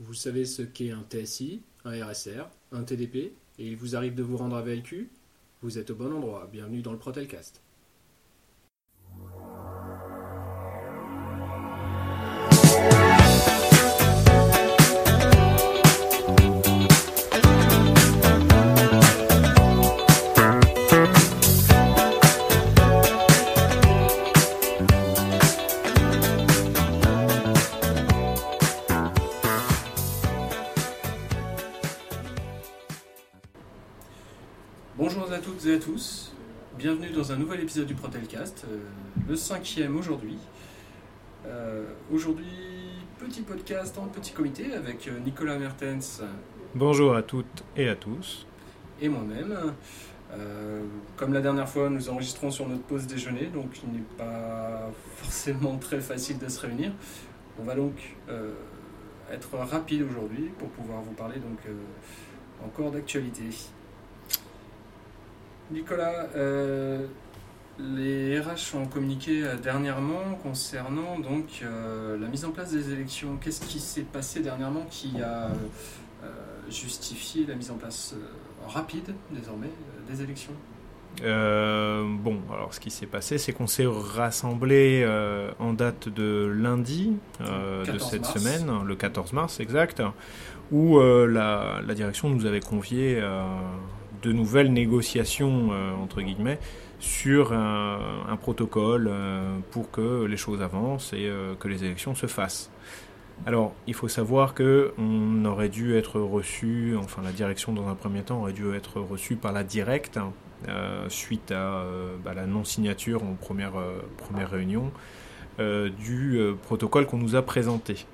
Vous 0.00 0.14
savez 0.14 0.44
ce 0.44 0.62
qu'est 0.62 0.90
un 0.90 1.04
TSI, 1.08 1.62
un 1.84 2.04
RSR, 2.04 2.48
un 2.72 2.82
TDP, 2.82 3.16
et 3.16 3.34
il 3.58 3.76
vous 3.76 3.94
arrive 3.94 4.16
de 4.16 4.24
vous 4.24 4.36
rendre 4.36 4.56
à 4.56 4.62
VLQ 4.62 5.08
Vous 5.62 5.78
êtes 5.78 5.90
au 5.90 5.94
bon 5.94 6.12
endroit, 6.12 6.48
bienvenue 6.50 6.82
dans 6.82 6.90
le 6.90 6.98
Protelcast. 6.98 7.63
Tous, 35.84 36.32
bienvenue 36.78 37.10
dans 37.10 37.30
un 37.30 37.36
nouvel 37.36 37.60
épisode 37.60 37.86
du 37.86 37.94
Protelcast, 37.94 38.64
euh, 38.70 38.78
le 39.28 39.36
cinquième 39.36 39.98
aujourd'hui. 39.98 40.38
Euh, 41.44 41.84
aujourd'hui, 42.10 42.46
petit 43.18 43.42
podcast 43.42 43.98
en 43.98 44.06
petit 44.06 44.32
comité 44.32 44.72
avec 44.72 45.06
euh, 45.08 45.18
Nicolas 45.18 45.58
Mertens 45.58 46.22
Bonjour 46.74 47.14
à 47.14 47.22
toutes 47.22 47.64
et 47.76 47.86
à 47.90 47.96
tous. 47.96 48.46
et 49.02 49.10
moi-même. 49.10 49.74
Euh, 50.32 50.84
comme 51.18 51.34
la 51.34 51.42
dernière 51.42 51.68
fois, 51.68 51.90
nous 51.90 52.08
enregistrons 52.08 52.50
sur 52.50 52.66
notre 52.66 52.84
pause 52.84 53.06
déjeuner, 53.06 53.48
donc 53.48 53.82
il 53.82 53.92
n'est 53.92 54.16
pas 54.16 54.90
forcément 55.16 55.76
très 55.76 56.00
facile 56.00 56.38
de 56.38 56.48
se 56.48 56.60
réunir. 56.60 56.92
On 57.60 57.64
va 57.64 57.74
donc 57.74 58.16
être 59.30 59.54
rapide 59.58 60.02
aujourd'hui 60.08 60.50
pour 60.58 60.68
pouvoir 60.70 61.02
vous 61.02 61.12
parler 61.12 61.40
donc 61.40 61.58
encore 62.64 62.90
d'actualité. 62.90 63.50
Nicolas, 65.74 66.28
euh, 66.36 67.06
les 67.78 68.38
RH 68.38 68.76
ont 68.76 68.86
communiqué 68.86 69.42
euh, 69.42 69.56
dernièrement 69.56 70.38
concernant 70.42 71.18
donc 71.18 71.60
euh, 71.62 72.16
la 72.18 72.28
mise 72.28 72.44
en 72.44 72.50
place 72.50 72.70
des 72.72 72.92
élections. 72.92 73.36
Qu'est-ce 73.40 73.60
qui 73.60 73.80
s'est 73.80 74.02
passé 74.02 74.40
dernièrement 74.40 74.86
qui 74.88 75.20
a 75.20 75.48
euh, 75.48 76.26
justifié 76.70 77.44
la 77.46 77.56
mise 77.56 77.70
en 77.70 77.74
place 77.74 78.14
rapide 78.68 79.12
désormais 79.30 79.70
des 80.08 80.22
élections? 80.22 80.52
Bon, 81.20 82.40
alors 82.52 82.72
ce 82.74 82.80
qui 82.80 82.90
s'est 82.90 83.06
passé, 83.06 83.38
c'est 83.38 83.52
qu'on 83.52 83.68
s'est 83.68 83.86
rassemblé 83.86 85.06
en 85.60 85.72
date 85.72 86.08
de 86.08 86.46
lundi 86.46 87.12
de 87.40 87.84
14 87.84 88.10
cette 88.10 88.22
mars. 88.22 88.34
semaine, 88.34 88.84
le 88.84 88.96
14 88.96 89.32
mars 89.32 89.60
exact, 89.60 90.02
où 90.72 90.98
la, 90.98 91.80
la 91.86 91.94
direction 91.94 92.30
nous 92.30 92.46
avait 92.46 92.60
convié 92.60 93.20
à 93.20 93.46
de 94.24 94.32
nouvelles 94.32 94.72
négociations, 94.72 95.68
euh, 95.72 95.92
entre 96.02 96.22
guillemets, 96.22 96.58
sur 97.04 97.52
un, 97.52 98.36
protocole 98.40 99.08
euh, 99.08 99.58
pour 99.70 99.90
que 99.90 100.24
les 100.24 100.36
choses 100.36 100.60
avancent 100.60 101.12
et 101.12 101.28
euh, 101.28 101.54
que 101.54 101.68
les 101.68 101.84
élections 101.84 102.14
se 102.14 102.26
fassent. 102.26 102.70
Alors, 103.46 103.74
il 103.86 103.94
faut 103.94 104.08
savoir 104.08 104.54
que 104.54 104.92
on 104.98 105.44
aurait 105.44 105.68
dû 105.68 105.96
être 105.96 106.20
reçu, 106.20 106.94
enfin 106.96 107.22
la 107.22 107.32
direction 107.32 107.72
dans 107.72 107.88
un 107.88 107.94
premier 107.94 108.22
temps 108.22 108.40
aurait 108.40 108.52
dû 108.52 108.72
être 108.74 109.00
reçue 109.00 109.36
par 109.36 109.52
la 109.52 109.64
directe 109.64 110.18
euh, 110.68 111.08
suite 111.08 111.50
à 111.50 111.84
bah, 112.24 112.32
la 112.34 112.46
non-signature 112.46 113.22
en 113.22 113.34
première, 113.34 113.72
réunion 114.50 114.90
du 115.58 116.38
protocole 116.62 117.06
qu'on 117.06 117.18
nous 117.18 117.36
a 117.36 117.42
présenté. 117.42 118.06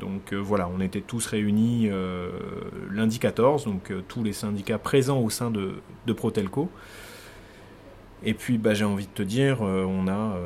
Donc 0.00 0.32
euh, 0.32 0.36
voilà, 0.36 0.68
on 0.68 0.80
était 0.80 1.00
tous 1.00 1.26
réunis 1.26 1.88
euh, 1.90 2.30
lundi 2.90 3.18
14, 3.18 3.64
donc 3.64 3.90
euh, 3.90 4.02
tous 4.06 4.22
les 4.22 4.32
syndicats 4.32 4.78
présents 4.78 5.20
au 5.20 5.30
sein 5.30 5.50
de, 5.50 5.80
Protelco. 6.12 6.68
Et 8.22 8.34
puis 8.34 8.58
bah, 8.58 8.74
j'ai 8.74 8.84
envie 8.84 9.06
de 9.06 9.12
te 9.12 9.22
dire, 9.22 9.60
on 9.60 10.08
a... 10.08 10.38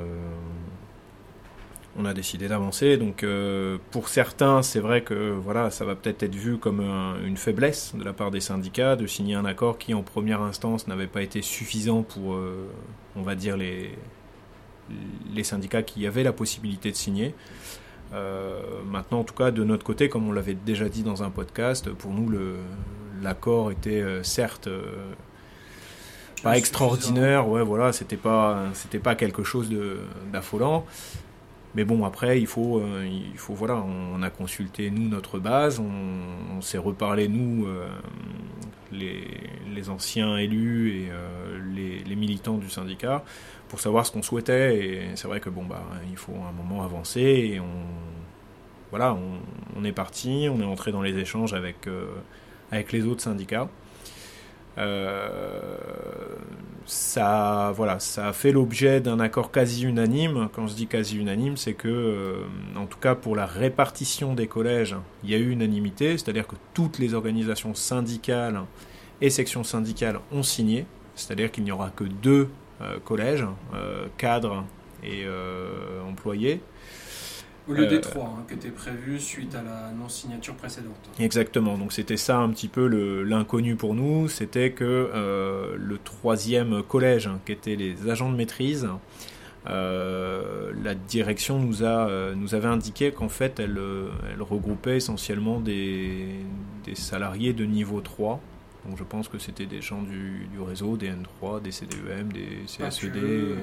décidé 2.14 2.48
d'avancer. 2.48 2.96
Donc 2.96 3.24
pour 3.90 4.08
certains, 4.08 4.62
c'est 4.62 4.80
vrai 4.80 5.02
que 5.02 5.30
voilà, 5.30 5.70
ça 5.70 5.84
va 5.84 5.94
peut-être 5.94 6.22
être 6.22 6.34
vu 6.34 6.58
comme 6.58 6.80
un- 6.80 7.22
une 7.24 7.36
faiblesse 7.36 7.94
de 7.94 8.02
la 8.02 8.12
part 8.12 8.30
des 8.30 8.40
syndicats 8.40 8.96
de 8.96 9.06
signer 9.06 9.34
un 9.34 9.44
accord 9.44 9.78
qui 9.78 9.94
en 9.94 10.02
première 10.02 10.40
instance 10.40 10.88
n'avait 10.88 11.06
pas 11.06 11.22
été 11.22 11.42
suffisant 11.42 12.02
pour, 12.02 12.36
on 13.14 13.22
va 13.22 13.34
dire, 13.36 13.56
les, 13.56 13.90
les 15.32 15.44
syndicats 15.44 15.82
qui 15.82 16.06
avaient 16.06 16.24
la 16.24 16.32
possibilité 16.32 16.90
de 16.90 16.96
signer. 16.96 17.34
Euh, 18.14 18.60
maintenant, 18.86 19.20
en 19.20 19.24
tout 19.24 19.34
cas, 19.34 19.50
de 19.50 19.64
notre 19.64 19.84
côté, 19.84 20.08
comme 20.08 20.28
on 20.28 20.32
l'avait 20.32 20.54
déjà 20.54 20.88
dit 20.88 21.02
dans 21.02 21.22
un 21.22 21.30
podcast, 21.30 21.90
pour 21.90 22.12
nous, 22.12 22.32
l'accord 23.22 23.70
était 23.70 24.00
euh, 24.00 24.22
certes 24.22 24.68
euh, 24.68 25.12
pas 26.42 26.56
extraordinaire. 26.56 27.48
Ouais, 27.48 27.62
voilà, 27.62 27.92
c'était 27.92 28.16
pas, 28.16 28.64
c'était 28.74 28.98
pas 28.98 29.14
quelque 29.14 29.42
chose 29.42 29.70
d'affolant. 30.32 30.86
Mais 31.74 31.84
bon, 31.84 32.04
après, 32.04 32.40
il 32.40 32.46
faut, 32.46 32.78
euh, 32.78 33.06
il 33.06 33.36
faut, 33.38 33.54
voilà, 33.54 33.76
on 33.76 34.22
a 34.22 34.30
consulté 34.30 34.90
nous 34.90 35.08
notre 35.08 35.38
base, 35.38 35.78
on, 35.78 36.56
on 36.56 36.60
s'est 36.60 36.78
reparlé 36.78 37.28
nous, 37.28 37.66
euh, 37.66 37.88
les, 38.90 39.26
les 39.78 39.90
anciens 39.90 40.36
élus 40.36 40.90
et 40.90 41.08
euh, 41.10 42.04
les, 42.06 42.16
militants 42.16 42.58
du 42.58 42.68
syndicat, 42.68 43.24
pour 43.68 43.80
savoir 43.80 44.04
ce 44.04 44.12
qu'on 44.12 44.22
souhaitait. 44.22 44.76
Et 44.76 45.02
c'est 45.14 45.28
vrai 45.28 45.40
que 45.40 45.50
bon, 45.50 45.64
bah, 45.64 45.82
il 46.10 46.16
faut 46.16 46.34
un 46.34 46.52
moment 46.52 46.82
avancer 46.84 47.20
et 47.20 47.60
on, 47.60 47.84
voilà, 48.90 49.16
on, 49.76 49.84
est 49.84 49.92
parti, 49.92 50.48
on 50.50 50.60
est 50.60 50.64
entré 50.64 50.90
dans 50.90 51.02
les 51.02 51.16
échanges 51.16 51.54
avec, 51.54 51.86
euh, 51.86 52.06
avec 52.72 52.92
les 52.92 53.04
autres 53.04 53.22
syndicats. 53.22 53.68
Euh, 54.78 55.76
ça, 56.86 57.72
voilà, 57.76 57.98
ça 57.98 58.28
a 58.28 58.32
fait 58.32 58.52
l'objet 58.52 59.00
d'un 59.00 59.20
accord 59.20 59.52
quasi 59.52 59.84
unanime. 59.84 60.48
Quand 60.52 60.66
je 60.66 60.74
dis 60.74 60.86
quasi 60.86 61.18
unanime, 61.18 61.56
c'est 61.56 61.74
que, 61.74 62.44
en 62.76 62.86
tout 62.86 62.98
cas 62.98 63.14
pour 63.14 63.36
la 63.36 63.46
répartition 63.46 64.34
des 64.34 64.46
collèges, 64.46 64.96
il 65.24 65.30
y 65.30 65.34
a 65.34 65.38
eu 65.38 65.50
unanimité, 65.50 66.16
c'est-à-dire 66.16 66.46
que 66.46 66.56
toutes 66.74 66.98
les 66.98 67.14
organisations 67.14 67.74
syndicales 67.74 68.62
et 69.20 69.30
sections 69.30 69.64
syndicales 69.64 70.20
ont 70.32 70.42
signé, 70.42 70.86
c'est-à-dire 71.14 71.50
qu'il 71.50 71.64
n'y 71.64 71.72
aura 71.72 71.90
que 71.90 72.04
deux 72.04 72.48
euh, 72.80 72.98
collèges, 73.04 73.44
euh, 73.74 74.06
cadres 74.16 74.64
et 75.02 75.24
euh, 75.24 76.02
employés. 76.08 76.60
Au 77.68 77.74
lieu 77.74 77.86
des 77.86 78.00
trois 78.00 78.24
hein, 78.38 78.44
qui 78.48 78.54
étaient 78.54 78.70
prévus 78.70 79.20
suite 79.20 79.54
à 79.54 79.62
la 79.62 79.90
non-signature 79.92 80.54
précédente. 80.54 80.96
Exactement, 81.18 81.76
donc 81.76 81.92
c'était 81.92 82.16
ça 82.16 82.38
un 82.38 82.48
petit 82.48 82.68
peu 82.68 82.86
l'inconnu 83.22 83.76
pour 83.76 83.94
nous, 83.94 84.26
c'était 84.28 84.70
que 84.70 84.84
euh, 84.84 85.76
le 85.76 85.98
troisième 85.98 86.82
collège, 86.82 87.26
hein, 87.26 87.40
qui 87.44 87.52
était 87.52 87.76
les 87.76 88.08
agents 88.08 88.30
de 88.30 88.36
maîtrise, 88.36 88.88
euh, 89.68 90.72
la 90.82 90.94
direction 90.94 91.58
nous, 91.58 91.84
a, 91.84 92.08
euh, 92.08 92.34
nous 92.34 92.54
avait 92.54 92.68
indiqué 92.68 93.12
qu'en 93.12 93.28
fait 93.28 93.60
elle, 93.60 93.78
elle 94.32 94.40
regroupait 94.40 94.96
essentiellement 94.96 95.60
des, 95.60 96.26
des 96.84 96.94
salariés 96.94 97.52
de 97.52 97.66
niveau 97.66 98.00
3. 98.00 98.40
Donc 98.86 98.96
je 98.96 99.04
pense 99.04 99.28
que 99.28 99.38
c'était 99.38 99.66
des 99.66 99.80
gens 99.82 100.02
du, 100.02 100.46
du 100.52 100.60
réseau, 100.60 100.96
des 100.96 101.10
N3, 101.10 101.60
des 101.60 101.72
CDEM, 101.72 102.32
des 102.32 102.64
CSED. 102.66 103.16
euh, 103.16 103.56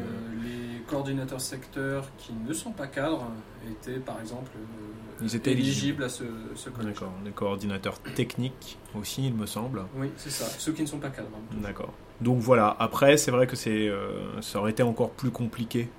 les 0.44 0.82
coordinateurs 0.88 1.42
secteurs 1.42 2.10
qui 2.18 2.34
ne 2.34 2.54
sont 2.54 2.72
pas 2.72 2.88
cadres 2.88 3.26
étaient 3.70 4.00
par 4.00 4.20
exemple 4.22 4.52
euh, 4.56 5.24
Ils 5.24 5.36
étaient 5.36 5.54
éligibles 5.54 6.04
à 6.04 6.10
ce, 6.10 6.26
ce 6.54 6.70
collège. 6.70 6.94
D'accord, 6.94 7.14
des 7.24 7.32
coordinateurs 7.32 7.98
techniques 8.00 8.78
aussi, 8.94 9.26
il 9.28 9.34
me 9.34 9.46
semble. 9.46 9.86
Oui, 9.96 10.12
c'est 10.18 10.30
ça. 10.30 10.46
Ceux 10.60 10.74
qui 10.74 10.82
ne 10.84 10.88
sont 10.88 11.00
pas 11.00 11.10
cadres. 11.10 11.30
D'accord. 11.54 11.94
Donc 12.22 12.40
voilà, 12.40 12.76
après 12.80 13.18
c'est 13.18 13.32
vrai 13.32 13.48
que 13.48 13.56
c'est 13.56 13.90
euh, 13.90 14.42
ça 14.42 14.60
aurait 14.60 14.72
été 14.72 14.84
encore 14.84 15.12
plus 15.12 15.32
compliqué. 15.32 15.90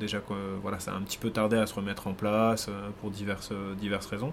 Déjà 0.00 0.22
voilà, 0.62 0.78
ça 0.80 0.92
a 0.92 0.94
un 0.96 1.02
petit 1.02 1.18
peu 1.18 1.28
tardé 1.30 1.56
à 1.56 1.66
se 1.66 1.74
remettre 1.74 2.06
en 2.06 2.14
place 2.14 2.70
pour 3.00 3.10
diverses, 3.10 3.52
diverses 3.78 4.06
raisons. 4.06 4.32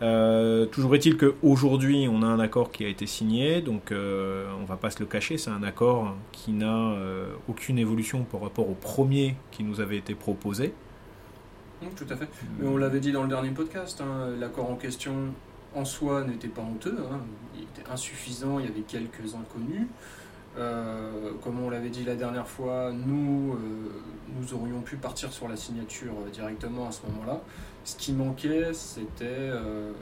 Euh, 0.00 0.66
toujours 0.66 0.94
est-il 0.96 1.16
qu'aujourd'hui 1.16 2.08
on 2.10 2.22
a 2.22 2.26
un 2.26 2.40
accord 2.40 2.72
qui 2.72 2.84
a 2.84 2.88
été 2.88 3.06
signé, 3.06 3.60
donc 3.60 3.92
euh, 3.92 4.46
on 4.60 4.64
va 4.64 4.76
pas 4.76 4.90
se 4.90 4.98
le 4.98 5.06
cacher, 5.06 5.38
c'est 5.38 5.50
un 5.50 5.62
accord 5.62 6.16
qui 6.32 6.52
n'a 6.52 6.92
euh, 6.92 7.32
aucune 7.48 7.78
évolution 7.78 8.24
par 8.24 8.40
rapport 8.40 8.68
au 8.68 8.74
premier 8.74 9.36
qui 9.52 9.62
nous 9.62 9.80
avait 9.80 9.98
été 9.98 10.14
proposé. 10.14 10.74
Tout 11.96 12.06
à 12.10 12.16
fait. 12.16 12.28
Mais 12.58 12.68
on 12.68 12.76
l'avait 12.76 13.00
dit 13.00 13.12
dans 13.12 13.22
le 13.22 13.28
dernier 13.28 13.50
podcast, 13.50 14.00
hein, 14.00 14.30
l'accord 14.38 14.70
en 14.70 14.76
question 14.76 15.12
en 15.74 15.84
soi 15.84 16.24
n'était 16.24 16.48
pas 16.48 16.62
honteux, 16.62 16.98
hein. 17.10 17.20
il 17.56 17.62
était 17.62 17.88
insuffisant, 17.90 18.58
il 18.58 18.66
y 18.66 18.68
avait 18.68 18.82
quelques 18.82 19.34
inconnus. 19.34 19.86
Comme 20.54 21.60
on 21.64 21.70
l'avait 21.70 21.88
dit 21.88 22.04
la 22.04 22.14
dernière 22.14 22.46
fois, 22.46 22.92
nous, 22.92 23.58
nous 24.38 24.54
aurions 24.54 24.82
pu 24.82 24.96
partir 24.96 25.32
sur 25.32 25.48
la 25.48 25.56
signature 25.56 26.12
directement 26.30 26.88
à 26.88 26.92
ce 26.92 27.00
moment-là. 27.06 27.40
Ce 27.84 27.96
qui 27.96 28.12
manquait, 28.12 28.72
c'était 28.74 29.24
euh, 29.26 29.92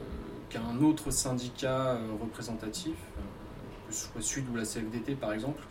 qu'un 0.50 0.82
autre 0.82 1.11
syndicat 1.11 1.93
euh, 1.93 1.99
représentatif, 2.21 2.93
euh, 2.93 3.23
que 3.88 3.94
ce 3.94 4.06
soit 4.06 4.21
Sud 4.21 4.49
ou 4.53 4.56
la 4.56 4.65
CFDT 4.65 5.15
par 5.15 5.32
exemple, 5.32 5.62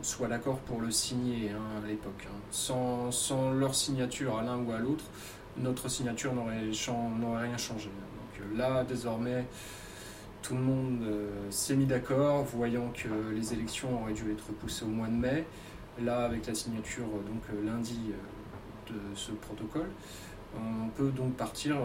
soit 0.00 0.28
d'accord 0.28 0.58
pour 0.60 0.80
le 0.80 0.90
signer 0.90 1.50
hein, 1.50 1.82
à 1.84 1.86
l'époque. 1.86 2.26
hein. 2.26 2.40
Sans, 2.50 3.52
leur 3.52 3.74
signature 3.74 4.38
à 4.38 4.42
l'un 4.42 4.56
ou 4.56 4.72
à 4.72 4.78
l'autre, 4.78 5.04
notre 5.58 5.90
signature 5.90 6.32
n'aurait 6.32 6.60
rien 6.62 7.58
changé. 7.58 7.90
Donc 7.90 8.56
là, 8.56 8.84
désormais, 8.84 9.44
tout 10.40 10.54
le 10.54 10.60
monde 10.60 11.04
s'est 11.50 11.76
mis 11.76 11.84
d'accord, 11.84 12.44
voyant 12.44 12.90
que 12.94 13.08
les 13.34 13.52
élections 13.52 14.00
auraient 14.02 14.14
dû 14.14 14.32
être 14.32 14.46
repoussées 14.48 14.86
au 14.86 14.88
mois 14.88 15.08
de 15.08 15.12
mai. 15.12 15.44
Là, 16.02 16.24
avec 16.24 16.46
la 16.46 16.54
signature 16.54 17.04
donc 17.04 17.42
lundi 17.66 18.12
de 18.88 18.94
ce 19.14 19.32
protocole, 19.32 19.90
on 20.56 20.88
peut 20.88 21.10
donc 21.10 21.34
partir. 21.34 21.76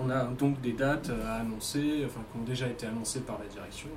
on 0.00 0.10
a 0.10 0.24
donc 0.24 0.60
des 0.60 0.72
dates 0.72 1.10
à 1.26 1.36
annoncer, 1.36 2.04
enfin 2.06 2.20
qui 2.30 2.38
ont 2.38 2.44
déjà 2.44 2.66
été 2.66 2.86
annoncées 2.86 3.20
par 3.20 3.38
la 3.38 3.46
direction. 3.46 3.88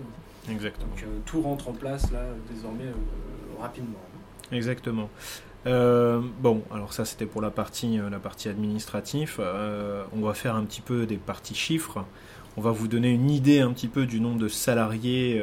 Exactement. 0.50 0.90
Donc 0.90 1.26
tout 1.26 1.42
rentre 1.42 1.70
en 1.70 1.74
place 1.74 2.12
là 2.12 2.24
désormais 2.50 2.92
rapidement. 3.60 4.00
Exactement. 4.52 5.10
Euh, 5.66 6.22
bon, 6.40 6.64
alors 6.72 6.94
ça 6.94 7.04
c'était 7.04 7.26
pour 7.26 7.42
la 7.42 7.50
partie, 7.50 8.00
euh, 8.00 8.10
la 8.10 8.20
partie 8.20 8.48
administrative. 8.48 9.38
Euh, 9.40 10.04
on 10.14 10.22
va 10.22 10.34
faire 10.34 10.56
un 10.56 10.64
petit 10.64 10.82
peu 10.82 11.06
des 11.06 11.18
parties 11.18 11.56
chiffres. 11.56 12.06
On 12.56 12.62
va 12.62 12.72
vous 12.72 12.88
donner 12.88 13.12
une 13.12 13.30
idée 13.30 13.60
un 13.60 13.72
petit 13.74 13.88
peu 13.88 14.06
du 14.06 14.20
nombre 14.20 14.40
de 14.40 14.48
salariés 14.48 15.40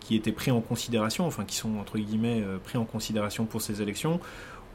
qui 0.00 0.16
étaient 0.16 0.32
pris 0.32 0.50
en 0.50 0.62
considération, 0.62 1.26
enfin 1.26 1.44
qui 1.44 1.54
sont 1.54 1.76
entre 1.76 1.98
guillemets 1.98 2.42
pris 2.64 2.78
en 2.78 2.86
considération 2.86 3.44
pour 3.44 3.60
ces 3.60 3.82
élections. 3.82 4.20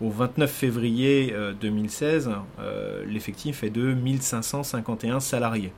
Au 0.01 0.09
29 0.09 0.51
février 0.51 1.33
2016, 1.62 2.31
l'effectif 3.06 3.63
est 3.63 3.69
de 3.69 3.94
1551 3.94 5.19
salariés. 5.21 5.71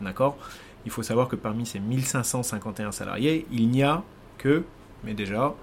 D'accord? 0.00 0.36
Il 0.84 0.90
faut 0.90 1.02
savoir 1.02 1.28
que 1.28 1.36
parmi 1.36 1.64
ces 1.64 1.80
1551 1.80 2.92
salariés, 2.92 3.46
il 3.50 3.68
n'y 3.68 3.82
a 3.82 4.02
que 4.38 4.64
mais 5.04 5.14
déjà 5.14 5.54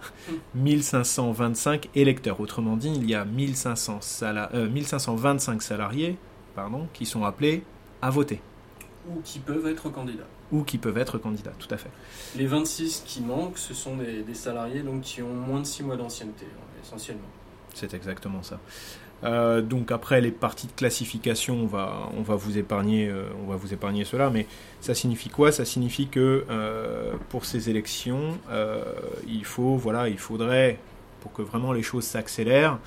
1525 0.56 1.90
électeurs. 1.95 2.40
Autrement 2.40 2.78
dit, 2.78 2.94
il 2.95 3.10
y 3.10 3.16
a 3.16 3.25
1500 3.25 4.00
1525 4.72 5.54
euh, 5.54 5.60
salariés 5.60 6.18
pardon, 6.56 6.88
qui 6.94 7.06
sont 7.06 7.24
appelés 7.24 7.63
à 8.01 8.10
voter. 8.10 8.42
Ou 9.10 9.19
qui 9.22 9.39
peuvent 9.39 9.68
être 9.68 9.89
candidats. 9.89 10.28
Ou 10.51 10.63
qui 10.63 10.78
peuvent 10.78 10.98
être 10.98 11.18
candidats, 11.18 11.54
tout 11.57 11.68
à 11.72 11.78
fait. 11.78 11.89
Les 12.38 12.46
26 12.46 13.04
qui 13.06 13.22
manquent, 13.22 13.57
ce 13.57 13.74
sont 13.74 13.98
des, 13.98 14.24
salariés 14.34 14.81
donc, 14.81 15.01
qui 15.01 15.22
ont 15.22 15.34
moins 15.34 15.60
de 15.60 15.66
6 15.66 15.84
mois 15.84 15.98
d'ancienneté, 15.98 16.46
essentiellement. 16.81 17.28
C'est 17.74 17.94
exactement 17.94 18.44
ça. 18.44 18.60
Euh, 19.24 19.62
donc 19.62 19.92
après 19.92 20.20
les 20.20 20.31
parties 20.31 20.68
de 20.68 20.74
classification, 20.74 21.56
on 21.56 21.66
va, 21.66 22.10
on 22.18 22.22
va 22.22 22.36
vous 22.36 22.58
épargner, 22.58 23.08
euh, 23.08 23.25
on 23.42 23.50
va 23.50 23.56
vous 23.56 23.74
épargner 23.74 24.04
cela. 24.04 24.30
Mais 24.30 24.48
ça 24.81 24.94
signifie 24.94 25.30
quoi? 25.30 25.52
Ça 25.52 25.66
signifie 25.66 26.08
que 26.08 26.46
euh, 26.50 27.14
pour 27.30 27.46
ces 27.46 27.70
élections, 27.70 28.38
il 29.28 29.46
faut, 29.46 29.78
voilà, 29.78 30.10
il 30.10 30.18
faudrait 30.18 30.78
pour 31.22 31.31
que 31.31 31.42
vraiment 31.42 31.72
les 31.72 31.84
choses 31.84 32.04
s'accélèrent, 32.04 32.80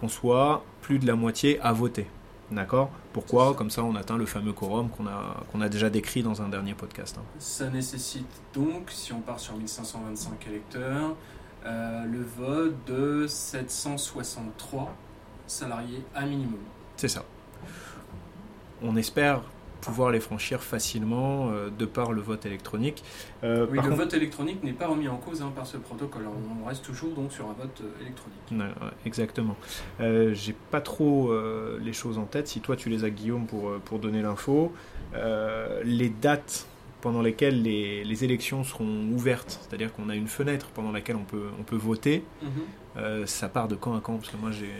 qu'on 0.00 0.08
soit 0.08 0.64
plus 0.82 0.98
de 0.98 1.06
la 1.06 1.14
moitié 1.14 1.60
à 1.60 1.72
voter. 1.72 2.06
D'accord? 2.50 2.90
Pourquoi? 3.12 3.54
Comme 3.54 3.70
ça, 3.70 3.82
on 3.84 3.94
atteint 3.94 4.18
le 4.18 4.26
fameux 4.26 4.52
quorum 4.52 4.90
qu'on 4.90 5.06
a, 5.06 5.44
qu'on 5.50 5.60
a 5.60 5.68
déjà 5.68 5.88
décrit 5.88 6.22
dans 6.22 6.42
un 6.42 6.48
dernier 6.48 6.74
podcast. 6.74 7.16
Hein. 7.18 7.24
Ça 7.38 7.70
nécessite 7.70 8.26
donc, 8.52 8.90
si 8.90 9.12
on 9.12 9.20
part 9.20 9.40
sur 9.40 9.56
1525 9.56 10.46
électeurs, 10.48 11.16
le 11.64 12.22
vote 12.22 12.74
de 12.86 13.26
763 13.26 14.94
salariés 15.46 16.04
à 16.14 16.24
minimum. 16.26 16.60
C'est 16.96 17.08
ça. 17.08 17.24
On 18.82 18.96
espère 18.96 19.42
pouvoir 19.84 20.10
les 20.10 20.20
franchir 20.20 20.62
facilement 20.62 21.50
euh, 21.50 21.68
de 21.70 21.84
par 21.84 22.12
le 22.12 22.22
vote 22.22 22.46
électronique. 22.46 23.04
Euh, 23.42 23.66
oui, 23.70 23.78
le 23.82 23.94
vote 23.94 24.14
électronique 24.14 24.64
n'est 24.64 24.72
pas 24.72 24.86
remis 24.86 25.08
en 25.08 25.18
cause 25.18 25.42
hein, 25.42 25.52
par 25.54 25.66
ce 25.66 25.76
protocole. 25.76 26.22
On 26.62 26.66
reste 26.66 26.84
toujours 26.84 27.12
donc 27.12 27.32
sur 27.32 27.44
un 27.46 27.52
vote 27.52 27.82
euh, 27.82 28.00
électronique. 28.00 28.74
exactement. 29.04 29.56
J'ai 30.00 30.54
pas 30.70 30.80
trop 30.80 31.32
les 31.78 31.92
choses 31.92 32.18
en 32.18 32.24
tête. 32.24 32.48
Si 32.48 32.60
toi 32.60 32.76
tu 32.76 32.88
les 32.88 33.04
as, 33.04 33.10
Guillaume, 33.10 33.46
pour, 33.46 33.72
pour 33.84 33.98
donner 33.98 34.22
l'info, 34.22 34.72
les 35.84 36.08
dates 36.08 36.66
pendant 37.04 37.20
lesquelles 37.20 37.62
les, 37.62 38.24
élections 38.24 38.64
seront 38.64 39.06
ouvertes, 39.12 39.60
c'est-à-dire 39.62 39.92
qu'on 39.92 40.08
a 40.08 40.16
une 40.16 40.26
fenêtre 40.26 40.68
pendant 40.74 40.90
laquelle 40.90 41.16
on 41.16 41.24
peut, 41.24 41.48
on 41.60 41.62
peut 41.62 41.76
voter, 41.76 42.24
mhm. 42.42 43.26
ça 43.26 43.48
part 43.50 43.68
de 43.68 43.74
quand 43.74 43.94
à 43.94 44.00
quand? 44.00 44.16
Parce 44.16 44.30
que 44.30 44.38
moi, 44.38 44.50
j'ai 44.50 44.70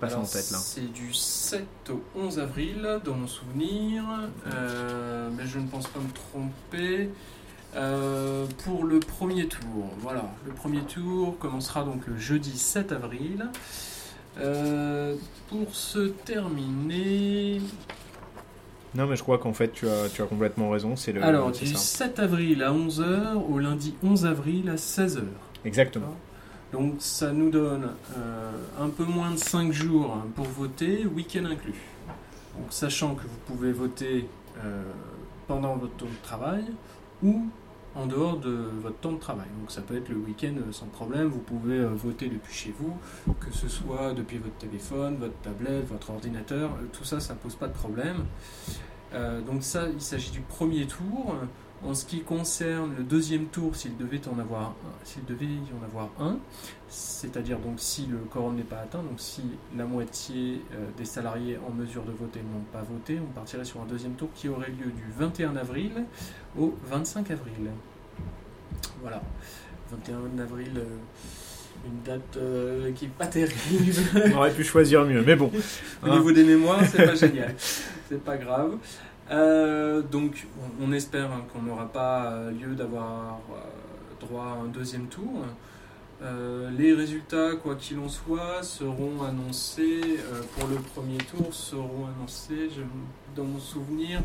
pas 0.00 0.10
ça 0.10 0.18
en 0.18 0.24
tête 0.24 0.50
là. 0.50 0.58
C'est 0.58 0.92
du 0.92 1.14
7 1.14 1.64
au 1.90 2.02
11 2.16 2.40
avril, 2.40 3.00
dans 3.04 3.14
mon 3.14 3.28
souvenir, 3.28 4.04
euh, 4.46 5.30
mais 5.36 5.46
je 5.46 5.58
ne 5.58 5.68
pense 5.68 5.86
pas 5.86 6.00
me 6.00 6.12
tromper. 6.12 7.10
Euh, 7.76 8.46
pour 8.64 8.84
le 8.84 8.98
premier 8.98 9.46
tour, 9.46 9.90
voilà, 9.98 10.24
le 10.46 10.52
premier 10.52 10.80
tour 10.80 11.38
commencera 11.38 11.84
donc 11.84 12.06
le 12.06 12.16
jeudi 12.16 12.58
7 12.58 12.92
avril. 12.92 13.46
Euh, 14.40 15.16
pour 15.48 15.74
se 15.74 16.08
terminer, 16.08 17.60
non, 18.98 19.06
mais 19.06 19.14
je 19.14 19.22
crois 19.22 19.38
qu'en 19.38 19.52
fait, 19.52 19.72
tu 19.72 19.88
as, 19.88 20.08
tu 20.12 20.22
as 20.22 20.26
complètement 20.26 20.70
raison. 20.70 20.96
C'est 20.96 21.12
le, 21.12 21.22
Alors, 21.22 21.52
du 21.52 21.66
7 21.66 22.18
avril 22.18 22.64
à 22.64 22.72
11h 22.72 23.34
au 23.48 23.60
lundi 23.60 23.94
11 24.02 24.26
avril 24.26 24.68
à 24.68 24.74
16h. 24.74 25.22
Exactement. 25.64 26.16
Donc, 26.72 26.94
ça 26.98 27.32
nous 27.32 27.48
donne 27.48 27.90
euh, 28.16 28.50
un 28.80 28.88
peu 28.88 29.04
moins 29.04 29.30
de 29.30 29.36
5 29.36 29.72
jours 29.72 30.18
pour 30.34 30.46
voter, 30.46 31.06
week-end 31.06 31.44
inclus. 31.44 31.80
Donc, 32.58 32.66
sachant 32.70 33.14
que 33.14 33.22
vous 33.22 33.38
pouvez 33.46 33.70
voter 33.70 34.28
euh, 34.64 34.82
pendant 35.46 35.76
votre 35.76 35.94
temps 35.94 36.06
de 36.06 36.26
travail 36.26 36.64
ou 37.22 37.46
en 37.98 38.06
dehors 38.06 38.38
de 38.38 38.70
votre 38.80 38.98
temps 38.98 39.12
de 39.12 39.18
travail. 39.18 39.48
Donc 39.60 39.70
ça 39.70 39.82
peut 39.82 39.96
être 39.96 40.08
le 40.08 40.16
week-end 40.16 40.54
euh, 40.56 40.72
sans 40.72 40.86
problème, 40.86 41.28
vous 41.28 41.40
pouvez 41.40 41.84
voter 41.84 42.28
depuis 42.28 42.54
chez 42.54 42.74
vous, 42.78 42.94
que 43.40 43.52
ce 43.52 43.68
soit 43.68 44.12
depuis 44.14 44.38
votre 44.38 44.56
téléphone, 44.56 45.16
votre 45.16 45.38
tablette, 45.42 45.88
votre 45.88 46.10
ordinateur, 46.10 46.70
tout 46.92 47.04
ça, 47.04 47.20
ça 47.20 47.34
ne 47.34 47.38
pose 47.38 47.54
pas 47.54 47.68
de 47.68 47.74
problème. 47.74 48.24
donc 49.46 49.62
ça, 49.62 49.88
il 49.92 50.00
s'agit 50.00 50.30
du 50.30 50.40
premier 50.40 50.86
tour. 50.86 51.34
En 51.84 51.94
ce 51.94 52.04
qui 52.04 52.22
concerne 52.22 52.96
le 52.96 53.04
deuxième 53.04 53.46
tour, 53.46 53.76
s'il 53.76 53.96
devait 53.96 54.26
en 54.26 54.40
avoir 54.40 54.74
s'il 55.04 55.24
devait 55.24 55.46
y 55.46 55.60
en 55.80 55.84
avoir 55.84 56.08
un, 56.18 56.38
c'est-à-dire 56.88 57.60
donc 57.60 57.74
si 57.78 58.06
le 58.06 58.18
quorum 58.18 58.56
n'est 58.56 58.62
pas 58.64 58.78
atteint, 58.80 59.02
donc 59.02 59.18
si 59.20 59.42
la 59.76 59.84
moitié 59.84 60.62
euh, 60.74 60.88
des 60.96 61.04
salariés 61.04 61.56
en 61.68 61.72
mesure 61.72 62.02
de 62.02 62.10
voter 62.10 62.40
n'ont 62.40 62.64
pas 62.72 62.82
voté, 62.82 63.20
on 63.20 63.32
partirait 63.32 63.64
sur 63.64 63.80
un 63.80 63.86
deuxième 63.86 64.14
tour 64.14 64.28
qui 64.34 64.48
aurait 64.48 64.70
lieu 64.70 64.90
du 64.90 65.04
21 65.16 65.54
avril 65.54 66.04
au 66.58 66.74
25 66.84 67.30
avril. 67.30 67.70
Voilà, 69.00 69.22
21 69.90 70.42
avril. 70.42 70.72
Euh, 70.76 70.84
une 71.86 72.02
date 72.02 72.36
euh, 72.36 72.90
qui 72.92 73.04
n'est 73.04 73.12
pas 73.12 73.26
terrible. 73.26 73.54
On 74.34 74.38
aurait 74.38 74.52
pu 74.52 74.64
choisir 74.64 75.04
mieux, 75.04 75.22
mais 75.22 75.36
bon. 75.36 75.50
Au 76.02 76.08
niveau 76.08 76.32
des 76.32 76.42
mémoires, 76.42 76.80
c'est 76.84 77.06
pas 77.06 77.14
génial. 77.14 77.54
C'est 77.56 78.22
pas 78.24 78.36
grave. 78.36 78.76
Euh, 79.30 80.02
donc, 80.02 80.48
on, 80.82 80.90
espère 80.92 81.30
qu'on 81.52 81.62
n'aura 81.62 81.86
pas 81.86 82.50
lieu 82.50 82.74
d'avoir 82.74 83.38
droit 84.20 84.44
à 84.44 84.64
un 84.64 84.66
deuxième 84.66 85.06
tour. 85.06 85.44
les 86.76 86.94
résultats, 86.94 87.54
quoi 87.62 87.76
qu'il 87.76 88.00
en 88.00 88.08
soit, 88.08 88.62
seront 88.62 89.22
annoncés 89.22 90.00
pour 90.56 90.68
le 90.68 90.76
premier 90.76 91.18
tour, 91.18 91.54
seront 91.54 92.06
annoncés, 92.16 92.70
dans 93.36 93.44
mon 93.44 93.60
souvenir, 93.60 94.20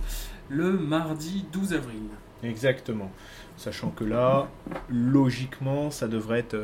le 0.49 0.71
mardi 0.71 1.45
12 1.53 1.73
avril. 1.73 2.01
Exactement. 2.43 3.11
Sachant 3.55 3.89
que 3.91 4.03
là, 4.03 4.47
logiquement, 4.89 5.91
ça 5.91 6.07
devrait 6.07 6.39
être 6.39 6.57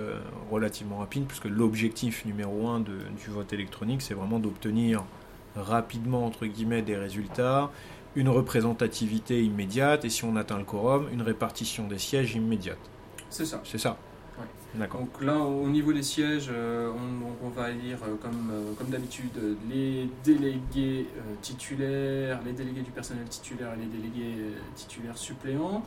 relativement 0.52 0.98
rapide, 0.98 1.26
puisque 1.28 1.46
l'objectif 1.46 2.26
numéro 2.26 2.68
un 2.68 2.80
du 2.80 3.30
vote 3.30 3.54
électronique, 3.54 4.02
c'est 4.02 4.16
vraiment 4.16 4.40
d'obtenir 4.40 5.04
rapidement, 5.56 6.26
entre 6.26 6.46
guillemets, 6.46 6.82
des 6.82 6.98
résultats 6.98 7.70
une 8.16 8.30
représentativité 8.30 9.44
immédiate 9.44 10.06
et 10.06 10.10
si 10.10 10.24
on 10.26 10.36
atteint 10.36 10.58
le 10.58 10.64
quorum, 10.64 11.08
une 11.12 11.22
répartition 11.22 11.88
des 11.88 12.00
sièges 12.00 12.36
immédiate. 12.36 12.80
C'est 13.30 13.46
ça. 13.46 13.62
C'est 13.64 13.78
ça. 13.78 13.98
Donc 14.76 15.22
là, 15.22 15.36
au 15.40 15.68
niveau 15.68 15.92
des 15.92 16.04
sièges, 16.04 16.50
euh, 16.52 16.92
on, 17.44 17.50
va 17.50 17.72
élire 17.72 17.98
euh, 18.04 18.16
comme, 18.22 18.52
euh, 18.52 18.74
comme 18.78 18.90
d'habitude 18.90 19.58
les 19.68 20.08
délégués 20.24 21.08
titulaires, 21.42 22.40
les 22.46 22.54
délégués 22.54 22.82
du 22.82 22.92
personnel 22.92 23.26
titulaire 23.28 23.74
et 23.74 23.78
les 23.78 23.88
délégués 23.88 24.54
titulaires 24.76 25.18
suppléants. 25.18 25.84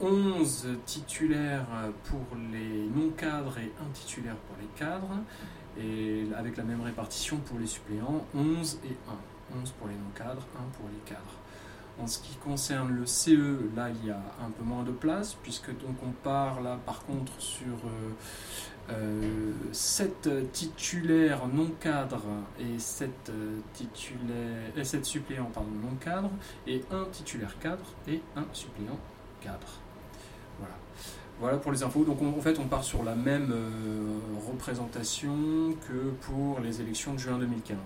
11 0.00 0.68
titulaires 0.86 1.66
pour 2.04 2.24
les 2.52 2.88
non-cadres 2.94 3.58
et 3.58 3.72
un 3.80 3.90
titulaire 3.92 4.36
pour 4.36 4.56
les 4.60 4.68
cadres, 4.78 5.22
et 5.78 6.26
avec 6.36 6.56
la 6.56 6.64
même 6.64 6.80
répartition 6.80 7.36
pour 7.38 7.58
les 7.58 7.66
suppléants, 7.66 8.24
11 8.34 8.80
et 8.84 8.96
1. 9.08 9.58
11 9.60 9.70
pour 9.72 9.88
les 9.88 9.94
non-cadres, 9.94 10.46
1 10.56 10.58
pour 10.76 10.88
les 10.88 11.00
cadres. 11.10 11.38
En 12.00 12.06
ce 12.06 12.18
qui 12.18 12.34
concerne 12.36 12.92
le 12.92 13.04
CE, 13.04 13.58
là 13.76 13.90
il 13.90 14.06
y 14.06 14.10
a 14.10 14.22
un 14.44 14.50
peu 14.50 14.64
moins 14.64 14.84
de 14.84 14.92
place, 14.92 15.34
puisque 15.42 15.70
donc 15.70 15.96
on 16.02 16.12
part 16.22 16.60
là 16.62 16.78
par 16.86 17.04
contre 17.04 17.32
sur 17.38 17.76
7 18.79 18.79
euh, 18.92 19.52
euh, 20.26 20.44
titulaires 20.52 21.46
non 21.46 21.70
cadres 21.80 22.24
et 22.58 22.78
7, 22.78 23.10
euh, 23.28 23.58
titulaires, 23.72 24.86
7 24.86 25.04
suppléants 25.04 25.50
pardon, 25.52 25.70
non 25.70 25.94
cadres, 25.96 26.30
et 26.66 26.82
un 26.90 27.04
titulaire 27.12 27.58
cadre 27.58 27.84
et 28.08 28.20
un 28.36 28.44
suppléant 28.52 28.98
cadre. 29.40 29.68
Voilà. 30.58 30.74
Voilà 31.38 31.56
pour 31.58 31.72
les 31.72 31.82
infos. 31.82 32.04
Donc 32.04 32.20
en 32.22 32.40
fait, 32.40 32.58
on 32.58 32.66
part 32.66 32.84
sur 32.84 33.02
la 33.02 33.14
même 33.14 33.54
représentation 34.46 35.74
que 35.88 36.10
pour 36.20 36.60
les 36.60 36.82
élections 36.82 37.14
de 37.14 37.18
juin 37.18 37.38
2015. 37.38 37.76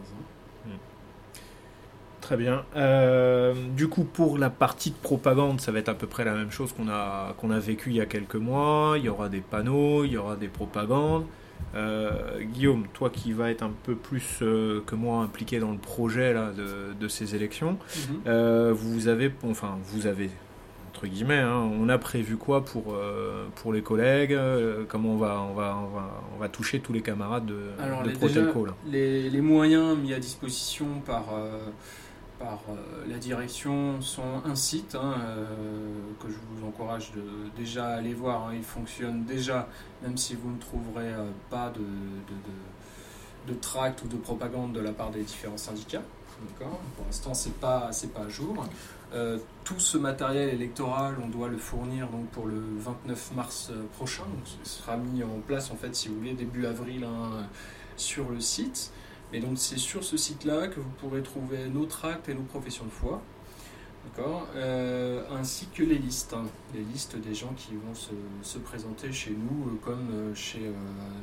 Très 2.25 2.39
bien. 2.39 2.65
Euh, 2.75 3.53
du 3.77 3.89
coup, 3.89 4.05
pour 4.05 4.39
la 4.39 4.49
partie 4.49 4.89
de 4.91 4.97
propagande, 4.97 5.61
ça 5.61 5.73
va 5.73 5.79
être 5.81 5.91
à 5.91 5.95
peu 5.95 6.07
près 6.07 6.25
la 6.25 6.33
même 6.33 6.51
chose 6.51 6.73
qu'on 6.73 6.89
a, 6.89 7.35
qu'on 7.37 7.51
a 7.51 7.59
vécu 7.59 7.91
il 7.91 7.97
y 7.97 8.01
a 8.01 8.07
quelques 8.07 8.37
mois. 8.37 8.95
Il 8.97 9.05
y 9.05 9.11
aura 9.11 9.29
des 9.29 9.43
panneaux, 9.43 10.05
il 10.05 10.13
y 10.13 10.17
aura 10.17 10.35
des 10.35 10.49
propagandes. 10.49 11.27
Euh, 11.75 12.41
Guillaume, 12.41 12.85
toi 12.95 13.11
qui 13.11 13.35
vas 13.35 13.51
être 13.51 13.63
un 13.63 13.73
peu 13.83 13.95
plus 13.95 14.39
euh, 14.41 14.81
que 14.87 14.95
moi 14.95 15.19
impliqué 15.23 15.59
dans 15.59 15.73
le 15.73 15.77
projet 15.77 16.33
là, 16.33 16.51
de, 16.57 16.95
de 16.99 17.09
ces 17.09 17.35
élections, 17.35 17.77
Mhm. 18.25 18.71
vous 18.73 19.09
avez, 19.09 19.31
enfin, 19.47 19.77
vous 19.85 20.07
avez, 20.07 20.31
entre 20.95 21.07
guillemets, 21.07 21.41
hein, 21.41 21.69
on 21.79 21.91
a 21.91 21.99
prévu 21.99 22.39
quoi 22.39 22.65
pour, 22.65 22.97
pour 23.57 23.75
les 23.75 23.83
collègues 23.83 24.35
Comment 24.89 25.11
on 25.11 25.19
va, 25.19 25.43
on, 25.51 25.53
va, 25.53 25.77
on, 25.77 25.95
va, 25.95 26.23
on 26.35 26.41
va 26.41 26.49
toucher 26.49 26.81
tous 26.81 26.95
les 26.95 27.03
camarades 27.03 27.45
de, 27.45 27.59
Alors, 27.83 28.03
de 28.03 28.09
les, 28.09 28.17
déjà, 28.17 28.41
les, 28.91 29.29
les 29.29 29.41
moyens 29.43 29.95
mis 29.99 30.15
à 30.15 30.19
disposition 30.19 30.87
par, 31.05 31.25
par 32.39 32.61
euh, 32.69 33.05
la 33.07 33.19
direction 33.19 34.01
sont 34.01 34.43
un 34.45 34.55
site 34.55 34.95
hein, 34.95 35.15
euh, 35.21 35.87
que 36.21 36.29
je 36.29 36.35
vous 36.35 36.67
encourage 36.67 37.13
de 37.13 37.23
déjà 37.57 37.87
aller 37.89 38.15
voir. 38.15 38.49
hein. 38.49 38.53
il 38.55 38.65
fonctionne 38.65 39.25
déjà, 39.25 39.69
même 40.03 40.17
si 40.17 40.35
vous 40.35 40.51
ne 40.51 40.59
trouverez 40.59 41.13
euh, 41.13 41.31
pas 41.51 41.71
de, 41.71 41.85
de, 43.53 43.55
tract 43.61 44.03
ou 44.03 44.09
de 44.09 44.17
propagande 44.17 44.73
de 44.73 44.81
la 44.81 44.93
part 44.93 45.11
des 45.11 45.23
différents 45.23 45.57
syndicats. 45.57 46.03
Pour 46.59 47.07
l'instant, 47.07 47.33
c'est 47.33 47.55
pas 47.55 47.91
c'est 47.93 48.13
pas 48.13 48.23
à 48.23 48.29
jour. 48.29 48.67
Tout 49.63 49.79
ce 49.79 49.97
matériel 49.97 50.49
électoral, 50.49 51.15
on 51.23 51.29
doit 51.29 51.49
le 51.49 51.57
fournir 51.57 52.09
donc 52.09 52.27
pour 52.31 52.47
le 52.47 52.61
29 52.79 53.33
mars 53.37 53.71
prochain. 53.97 54.25
Donc, 54.25 54.43
ce 54.65 54.79
sera 54.79 54.97
mis 54.97 55.23
en 55.23 55.41
place 55.47 55.71
en 55.71 55.77
fait, 55.77 55.95
si 55.95 56.09
vous 56.09 56.17
voulez, 56.17 56.33
début 56.35 56.67
avril 56.67 57.05
hein, 57.05 57.47
sur 57.97 58.29
le 58.31 58.41
site. 58.41 58.91
Et 59.35 59.41
donc 59.41 59.59
c'est 59.59 59.79
sur 59.79 60.05
ce 60.05 60.17
site-là 60.17 60.69
que 60.69 60.79
vous 60.79 60.91
pourrez 61.01 61.23
trouver 61.23 61.67
nos 61.67 61.87
tracts 61.87 62.29
et 62.29 62.35
nos 62.35 62.43
professions 62.43 62.85
de 62.85 62.91
foi. 62.91 63.21
D'accord? 64.07 64.47
Euh, 64.55 65.25
ainsi 65.33 65.67
que 65.75 65.83
les 65.83 65.99
listes, 65.99 66.35
hein. 66.35 66.45
les 66.73 66.83
listes 66.83 67.17
des 67.17 67.35
gens 67.35 67.53
qui 67.57 67.73
vont 67.75 67.95
se, 67.95 68.13
se 68.43 68.59
présenter 68.59 69.11
chez 69.13 69.31
nous, 69.31 69.67
euh, 69.67 69.79
comme 69.83 70.09
euh, 70.13 70.35
chez 70.35 70.71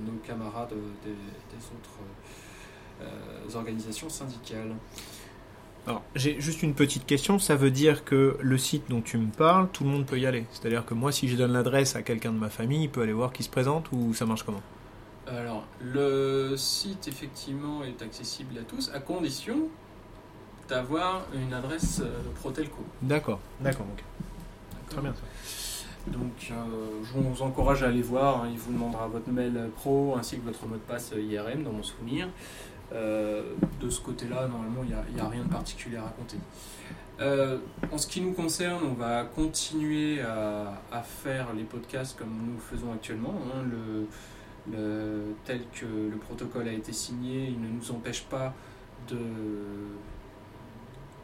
nos 0.06 0.18
camarades 0.28 0.74
des, 1.04 1.12
des 1.12 1.66
autres 1.74 3.56
organisations 3.56 4.10
syndicales. 4.10 4.76
Alors, 5.88 6.04
j'ai 6.14 6.40
juste 6.40 6.62
une 6.62 6.76
petite 6.76 7.08
question. 7.08 7.40
Ça 7.40 7.56
veut 7.56 7.72
dire 7.72 8.06
que 8.06 8.38
le 8.40 8.58
site 8.60 8.84
dont 8.90 9.02
tu 9.02 9.18
me 9.18 9.32
parles, 9.32 9.68
tout 9.74 9.84
le 9.84 9.90
monde 9.90 10.06
peut 10.06 10.20
y 10.20 10.28
aller. 10.28 10.46
C'est-à-dire 10.52 10.86
que 10.86 10.94
moi, 10.94 11.12
si 11.12 11.28
je 11.28 11.36
donne 11.36 11.54
l'adresse 11.54 11.96
à 11.96 12.04
quelqu'un 12.04 12.32
de 12.32 12.38
ma 12.38 12.50
famille, 12.50 12.84
il 12.84 12.90
peut 12.90 13.02
aller 13.02 13.14
voir 13.14 13.34
qui 13.34 13.42
se 13.42 13.50
présente 13.50 13.92
ou 13.92 14.14
ça 14.14 14.28
marche 14.28 14.44
comment? 14.44 14.62
Alors, 15.32 15.64
le 15.82 16.56
site 16.58 17.08
effectivement 17.08 17.84
est 17.84 18.02
accessible 18.02 18.58
à 18.58 18.64
tous, 18.64 18.92
à 18.94 19.00
condition 19.00 19.68
d'avoir 20.68 21.24
une 21.34 21.54
adresse 21.54 22.02
euh, 22.04 22.20
Protelco. 22.36 22.84
D'accord, 23.02 23.40
d'accord, 23.62 23.86
ok. 23.94 24.04
Très 24.90 25.02
bien. 25.02 25.14
ça. 25.14 26.12
Donc, 26.12 26.52
euh, 26.52 26.56
je 27.04 27.14
vous 27.20 27.42
encourage 27.44 27.84
à 27.84 27.88
aller 27.88 28.02
voir. 28.02 28.44
hein. 28.44 28.50
Il 28.52 28.58
vous 28.58 28.74
demandera 28.74 29.08
votre 29.08 29.30
mail 29.30 29.70
pro 29.76 30.16
ainsi 30.18 30.38
que 30.38 30.46
votre 30.46 30.66
mot 30.66 30.76
de 30.76 30.80
passe 30.82 31.14
IRM, 31.16 31.64
dans 31.64 31.72
mon 31.72 31.84
souvenir. 31.84 32.28
Euh, 32.94 33.54
de 33.80 33.90
ce 33.90 34.02
côté-là, 34.02 34.48
normalement, 34.48 34.82
il 34.84 34.90
n'y 34.90 34.94
a, 34.96 35.04
il 35.12 35.18
y 35.18 35.22
a 35.22 35.28
rien 35.30 35.44
de 35.44 35.50
particulier 35.50 35.98
à 35.98 36.04
raconter. 36.04 36.38
Euh, 37.22 37.60
en 37.92 37.98
ce 37.98 38.08
qui 38.08 38.20
nous 38.20 38.34
concerne, 38.34 38.84
on 38.84 38.94
va 38.94 39.24
continuer 39.24 40.22
à, 40.22 40.82
à 40.92 41.02
faire 41.04 41.54
les 41.56 41.64
podcasts 41.64 42.18
comme 42.18 42.30
nous 42.46 42.54
le 42.56 42.60
faisons 42.60 42.92
actuellement. 42.94 43.36
hein. 43.56 43.62
Le, 43.70 44.08
le- 44.70 45.34
tel 45.46 45.62
que 45.74 45.86
le 45.86 46.18
protocole 46.18 46.68
a 46.68 46.74
été 46.74 46.92
signé, 46.92 47.48
il 47.48 47.62
ne 47.62 47.70
nous 47.70 47.92
empêche 47.92 48.24
pas 48.24 48.54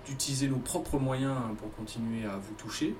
d'utiliser 0.06 0.48
nos 0.48 0.58
propres 0.58 0.98
moyens 0.98 1.36
hein, 1.38 1.56
pour 1.60 1.74
continuer 1.76 2.26
à 2.26 2.38
vous 2.38 2.54
toucher. 2.58 2.96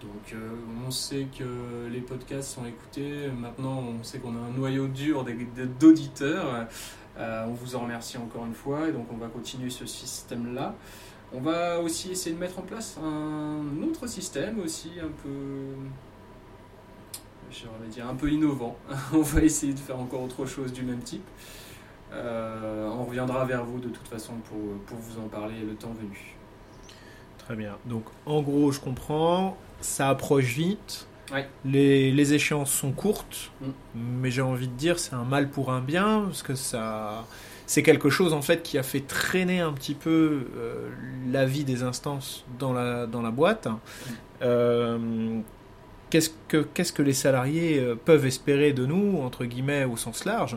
Donc 0.00 0.32
euh, 0.32 0.54
on 0.86 0.90
sait 0.92 1.26
que 1.36 1.88
les 1.90 2.00
podcasts 2.00 2.50
sont 2.54 2.64
écoutés, 2.64 3.28
maintenant 3.36 3.78
on 3.80 4.04
sait 4.04 4.18
qu'on 4.20 4.36
a 4.36 4.38
un 4.38 4.50
noyau 4.56 4.86
dur 4.88 5.24
d'auditeurs, 5.80 6.66
Euh, 7.20 7.46
on 7.48 7.52
vous 7.52 7.74
en 7.74 7.80
remercie 7.80 8.16
encore 8.16 8.46
une 8.46 8.54
fois 8.54 8.88
et 8.88 8.92
donc 8.92 9.08
on 9.12 9.16
va 9.16 9.26
continuer 9.26 9.70
ce 9.70 9.84
système-là. 9.86 10.76
On 11.32 11.40
va 11.40 11.80
aussi 11.80 12.12
essayer 12.12 12.32
de 12.32 12.38
mettre 12.40 12.60
en 12.60 12.62
place 12.62 12.96
un 13.02 13.82
autre 13.82 14.06
système 14.06 14.60
aussi 14.60 14.90
un 15.02 15.10
peu, 15.24 15.74
j'aurais 17.50 17.88
dire 17.88 18.06
un 18.08 18.14
peu 18.14 18.30
innovant. 18.30 18.76
on 19.12 19.22
va 19.22 19.42
essayer 19.42 19.72
de 19.72 19.78
faire 19.78 19.98
encore 19.98 20.22
autre 20.22 20.46
chose 20.46 20.72
du 20.72 20.82
même 20.82 21.00
type. 21.00 21.24
Euh, 22.12 22.88
on 22.90 23.04
reviendra 23.04 23.44
vers 23.44 23.64
vous 23.64 23.78
de 23.80 23.88
toute 23.88 24.08
façon 24.08 24.32
pour, 24.48 24.58
pour 24.86 24.96
vous 24.98 25.20
en 25.20 25.28
parler 25.28 25.60
le 25.66 25.74
temps 25.74 25.92
venu. 25.92 26.34
Très 27.38 27.54
bien. 27.56 27.76
Donc, 27.86 28.04
en 28.26 28.40
gros, 28.42 28.72
je 28.72 28.80
comprends. 28.80 29.56
Ça 29.80 30.08
approche 30.08 30.44
vite. 30.44 31.06
Ouais. 31.32 31.46
Les, 31.66 32.10
les 32.10 32.32
échéances 32.32 32.70
sont 32.72 32.92
courtes, 32.92 33.50
Mm. 33.60 33.66
mais 34.20 34.30
j'ai 34.30 34.40
envie 34.40 34.68
de 34.68 34.72
dire 34.72 34.98
c'est 34.98 35.14
un 35.14 35.24
mal 35.24 35.50
pour 35.50 35.70
un 35.70 35.80
bien 35.80 36.22
parce 36.26 36.42
que 36.42 36.54
ça 36.54 37.26
c'est 37.66 37.82
quelque 37.82 38.08
chose 38.08 38.32
en 38.32 38.40
fait 38.40 38.62
qui 38.62 38.78
a 38.78 38.82
fait 38.82 39.00
traîner 39.02 39.60
un 39.60 39.74
petit 39.74 39.92
peu 39.92 40.46
euh, 40.56 40.88
la 41.30 41.44
vie 41.44 41.64
des 41.64 41.82
instances 41.82 42.46
dans 42.58 42.72
la 42.72 43.06
dans 43.06 43.20
la 43.20 43.30
boîte. 43.30 43.68
Euh, 44.40 45.40
qu'est-ce 46.10 46.92
que 46.92 47.02
les 47.02 47.12
salariés 47.12 47.78
euh, 47.78 47.94
peuvent 47.94 48.26
espérer 48.26 48.72
de 48.72 48.86
nous 48.86 49.18
entre 49.22 49.44
guillemets 49.44 49.84
au 49.84 49.96
sens 49.96 50.24
large, 50.24 50.56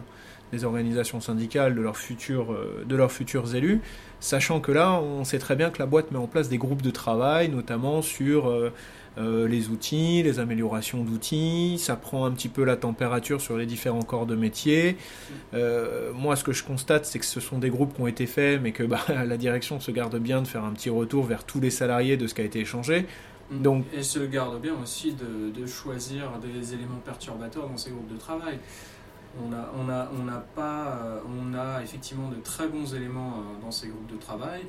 les 0.51 0.63
organisations 0.65 1.21
syndicales 1.21 1.75
de 1.75 1.81
leurs 1.81 1.97
futurs 1.97 2.53
euh, 2.53 2.83
de 2.85 2.95
leurs 2.95 3.11
futurs 3.11 3.55
élus, 3.55 3.81
sachant 4.19 4.59
que 4.59 4.71
là 4.71 4.93
on 4.93 5.23
sait 5.23 5.39
très 5.39 5.55
bien 5.55 5.69
que 5.69 5.79
la 5.79 5.85
boîte 5.85 6.11
met 6.11 6.17
en 6.17 6.27
place 6.27 6.49
des 6.49 6.57
groupes 6.57 6.81
de 6.81 6.91
travail, 6.91 7.49
notamment 7.49 8.01
sur 8.01 8.49
euh, 8.49 8.71
les 9.17 9.67
outils, 9.67 10.23
les 10.23 10.39
améliorations 10.39 11.03
d'outils, 11.03 11.77
ça 11.79 11.97
prend 11.97 12.25
un 12.25 12.31
petit 12.31 12.47
peu 12.47 12.63
la 12.63 12.77
température 12.77 13.41
sur 13.41 13.57
les 13.57 13.65
différents 13.65 14.03
corps 14.03 14.25
de 14.25 14.35
métier. 14.35 14.95
Moi, 16.13 16.37
ce 16.37 16.45
que 16.45 16.53
je 16.53 16.63
constate, 16.63 17.05
c'est 17.05 17.19
que 17.19 17.25
ce 17.25 17.41
sont 17.41 17.57
des 17.57 17.69
groupes 17.69 17.93
qui 17.93 18.01
ont 18.01 18.07
été 18.07 18.25
faits, 18.25 18.61
mais 18.61 18.71
que 18.71 18.83
bah, 18.83 19.01
la 19.09 19.35
direction 19.35 19.81
se 19.81 19.91
garde 19.91 20.17
bien 20.17 20.41
de 20.41 20.47
faire 20.47 20.63
un 20.63 20.71
petit 20.71 20.89
retour 20.89 21.25
vers 21.25 21.43
tous 21.43 21.59
les 21.59 21.71
salariés 21.71 22.15
de 22.15 22.25
ce 22.25 22.33
qui 22.33 22.39
a 22.39 22.45
été 22.45 22.61
échangé. 22.61 23.05
Donc- 23.51 23.85
et 23.93 24.01
se 24.03 24.19
garde 24.19 24.61
bien 24.61 24.73
aussi 24.81 25.13
de, 25.13 25.51
de 25.51 25.65
choisir 25.65 26.39
des 26.39 26.73
éléments 26.73 26.99
perturbateurs 27.03 27.67
dans 27.67 27.77
ces 27.77 27.91
groupes 27.91 28.11
de 28.11 28.17
travail. 28.17 28.59
On 29.41 29.53
a, 29.53 29.71
on 29.77 29.89
a, 29.89 30.09
on 30.19 30.23
n'a 30.23 30.39
pas, 30.55 30.87
euh, 31.03 31.19
on 31.27 31.53
a 31.53 31.81
effectivement 31.83 32.29
de 32.29 32.35
très 32.37 32.67
bons 32.67 32.93
éléments 32.95 33.35
euh, 33.37 33.61
dans 33.61 33.71
ces 33.71 33.87
groupes 33.87 34.11
de 34.11 34.17
travail, 34.17 34.65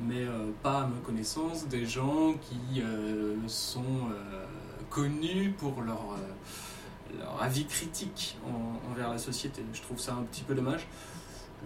mais 0.00 0.22
euh, 0.24 0.50
pas 0.62 0.82
à 0.82 0.86
ma 0.86 0.96
connaissance 1.04 1.66
des 1.66 1.84
gens 1.86 2.34
qui 2.34 2.80
euh, 2.80 3.34
sont 3.48 3.80
euh, 4.12 4.44
connus 4.90 5.54
pour 5.58 5.82
leur, 5.82 6.00
leur 7.18 7.42
avis 7.42 7.66
critique 7.66 8.36
en- 8.46 8.90
envers 8.92 9.10
la 9.10 9.18
société. 9.18 9.62
Je 9.72 9.82
trouve 9.82 9.98
ça 9.98 10.14
un 10.14 10.22
petit 10.22 10.42
peu 10.42 10.54
dommage. 10.54 10.86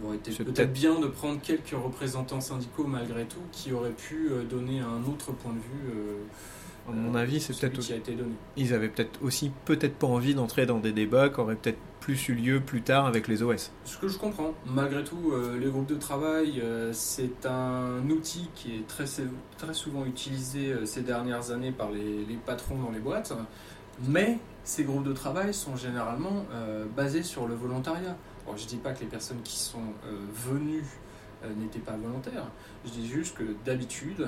Il 0.01 0.07
aurait 0.07 0.17
été 0.17 0.33
peut-être 0.45 0.73
bien 0.73 0.99
de 1.01 1.07
prendre 1.07 1.41
quelques 1.41 1.71
représentants 1.71 2.41
syndicaux 2.41 2.85
malgré 2.87 3.25
tout 3.25 3.41
qui 3.53 3.73
auraient 3.73 3.91
pu 3.91 4.29
euh, 4.31 4.45
donner 4.45 4.81
un 4.81 5.03
autre 5.11 5.33
point 5.33 5.53
de 5.53 5.59
vue. 5.59 5.91
euh, 5.95 6.91
À 6.91 6.93
mon 6.93 7.15
euh, 7.15 7.19
avis, 7.19 7.41
c'est 7.41 7.59
peut-être 7.59 7.81
qui 7.81 7.93
a 7.93 7.97
été 7.97 8.15
donné. 8.15 8.33
ils 8.57 8.73
avaient 8.75 8.89
peut-être 8.89 9.23
aussi 9.23 9.51
peut-être 9.65 9.95
pas 9.97 10.07
envie 10.07 10.35
d'entrer 10.35 10.67
dans 10.67 10.79
des 10.79 10.93
débats 10.93 11.29
qui 11.29 11.41
auraient 11.41 11.57
peut-être 11.57 11.79
plus 12.01 12.29
eu 12.29 12.35
lieu 12.35 12.61
plus 12.61 12.81
tard 12.81 13.07
avec 13.07 13.29
les 13.29 13.43
OS. 13.43 13.71
Ce 13.85 13.99
que 13.99 14.09
je 14.09 14.17
comprends, 14.19 14.55
malgré 14.65 15.05
tout, 15.05 15.33
euh, 15.33 15.59
les 15.59 15.69
groupes 15.69 15.89
de 15.89 15.97
travail, 15.97 16.61
euh, 16.63 16.91
c'est 16.95 17.45
un 17.45 18.09
outil 18.09 18.49
qui 18.55 18.77
est 18.77 18.87
très, 18.87 19.05
très 19.59 19.75
souvent 19.75 20.07
utilisé 20.07 20.73
euh, 20.73 20.87
ces 20.87 21.03
dernières 21.03 21.51
années 21.51 21.73
par 21.73 21.91
les, 21.91 22.25
les 22.25 22.37
patrons 22.37 22.79
dans 22.79 22.91
les 22.91 23.01
boîtes, 23.01 23.35
mais 24.07 24.39
ces 24.65 24.85
groupes 24.85 25.05
de 25.05 25.13
travail 25.13 25.53
sont 25.53 25.77
généralement 25.77 26.45
basés 26.97 27.23
sur 27.25 27.49
le 27.49 27.55
volontariat. 27.55 28.17
Je 28.57 28.65
ne 28.65 28.69
dis 28.69 28.77
pas 28.77 28.93
que 28.93 29.01
les 29.01 29.07
personnes 29.07 29.43
qui 29.43 29.57
sont 29.57 29.93
euh, 30.07 30.27
venues 30.33 30.87
euh, 31.45 31.55
n'étaient 31.55 31.79
pas 31.79 31.97
volontaires, 31.97 32.47
je 32.85 32.91
dis 32.91 33.07
juste 33.07 33.37
que 33.37 33.45
d'habitude, 33.65 34.27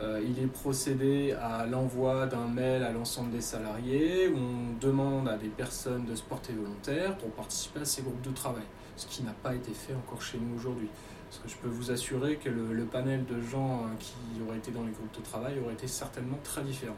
euh, 0.00 0.20
il 0.24 0.42
est 0.42 0.46
procédé 0.46 1.32
à 1.32 1.66
l'envoi 1.66 2.26
d'un 2.26 2.48
mail 2.48 2.82
à 2.82 2.92
l'ensemble 2.92 3.30
des 3.30 3.40
salariés 3.40 4.28
où 4.28 4.36
on 4.36 4.78
demande 4.80 5.28
à 5.28 5.36
des 5.36 5.48
personnes 5.48 6.04
de 6.04 6.14
se 6.14 6.22
porter 6.22 6.52
volontaires 6.52 7.16
pour 7.18 7.30
participer 7.30 7.80
à 7.80 7.84
ces 7.84 8.02
groupes 8.02 8.22
de 8.22 8.32
travail, 8.32 8.64
ce 8.96 9.06
qui 9.06 9.22
n'a 9.22 9.34
pas 9.42 9.54
été 9.54 9.72
fait 9.72 9.94
encore 9.94 10.20
chez 10.20 10.38
nous 10.38 10.56
aujourd'hui. 10.56 10.88
Parce 11.30 11.42
que 11.42 11.48
je 11.48 11.56
peux 11.56 11.68
vous 11.68 11.90
assurer 11.90 12.36
que 12.36 12.48
le, 12.48 12.84
panel 12.84 13.24
de 13.24 13.40
gens 13.40 13.86
qui 13.98 14.14
auraient 14.46 14.58
été 14.58 14.70
dans 14.70 14.84
les 14.84 14.92
groupes 14.92 15.16
de 15.16 15.22
travail 15.22 15.58
aurait 15.64 15.74
été 15.74 15.88
certainement 15.88 16.38
très 16.44 16.62
différent. 16.62 16.94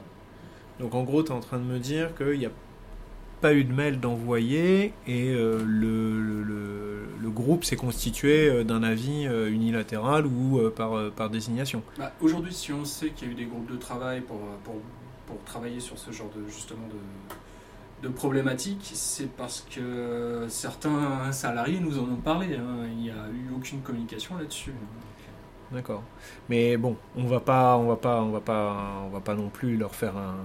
Donc 0.78 0.94
en 0.94 1.04
gros, 1.04 1.22
tu 1.22 1.32
es 1.32 1.34
en 1.34 1.40
train 1.40 1.58
de 1.58 1.64
me 1.64 1.78
dire 1.78 2.14
qu'il 2.14 2.38
n'y 2.38 2.44
a 2.44 2.50
pas 3.40 3.52
eu 3.54 3.64
de 3.64 3.72
mail 3.72 4.00
d'envoyé 4.00 4.92
et 5.06 5.30
euh, 5.30 5.62
le, 5.64 6.20
le, 6.20 7.30
groupe 7.30 7.64
s'est 7.64 7.76
constitué 7.76 8.48
euh, 8.48 8.64
d'un 8.64 8.82
avis 8.82 9.26
euh, 9.26 9.50
unilatéral 9.52 10.26
ou 10.26 10.58
euh, 10.58 10.70
par, 10.74 11.10
par 11.12 11.28
désignation. 11.28 11.82
Bah, 11.98 12.12
Aujourd'hui, 12.22 12.52
si 12.54 12.72
on 12.72 12.84
sait 12.86 13.10
qu'il 13.10 13.28
y 13.28 13.30
a 13.30 13.32
eu 13.34 13.36
des 13.36 13.44
groupes 13.44 13.70
de 13.70 13.76
travail 13.76 14.22
pour, 14.22 14.38
pour, 14.64 14.76
pour 15.26 15.42
travailler 15.44 15.80
sur 15.80 15.98
ce 15.98 16.10
genre 16.12 16.30
de, 16.34 16.46
justement 16.50 16.86
de, 16.88 18.08
de 18.08 18.12
problématiques, 18.12 18.90
c'est 18.94 19.30
parce 19.36 19.66
que 19.70 20.46
certains 20.48 21.30
salariés 21.32 21.78
nous 21.80 21.98
en 21.98 22.04
ont 22.04 22.16
parlé. 22.16 22.54
hein. 22.56 22.86
Il 22.90 22.96
n'y 23.02 23.10
a 23.10 23.28
eu 23.28 23.50
aucune 23.54 23.80
communication 23.82 24.36
là-dessus. 24.38 24.72
D'accord. 25.72 26.02
Mais 26.48 26.76
bon, 26.78 26.96
on 27.16 27.24
va 27.26 27.40
pas, 27.40 27.76
on 27.76 27.86
va 27.88 27.96
pas, 27.96 28.22
on 28.22 28.30
va 28.30 28.40
pas, 28.40 29.02
on 29.04 29.10
va 29.10 29.20
pas 29.20 29.34
non 29.34 29.48
plus 29.50 29.76
leur 29.76 29.94
faire 29.94 30.16
un, 30.16 30.36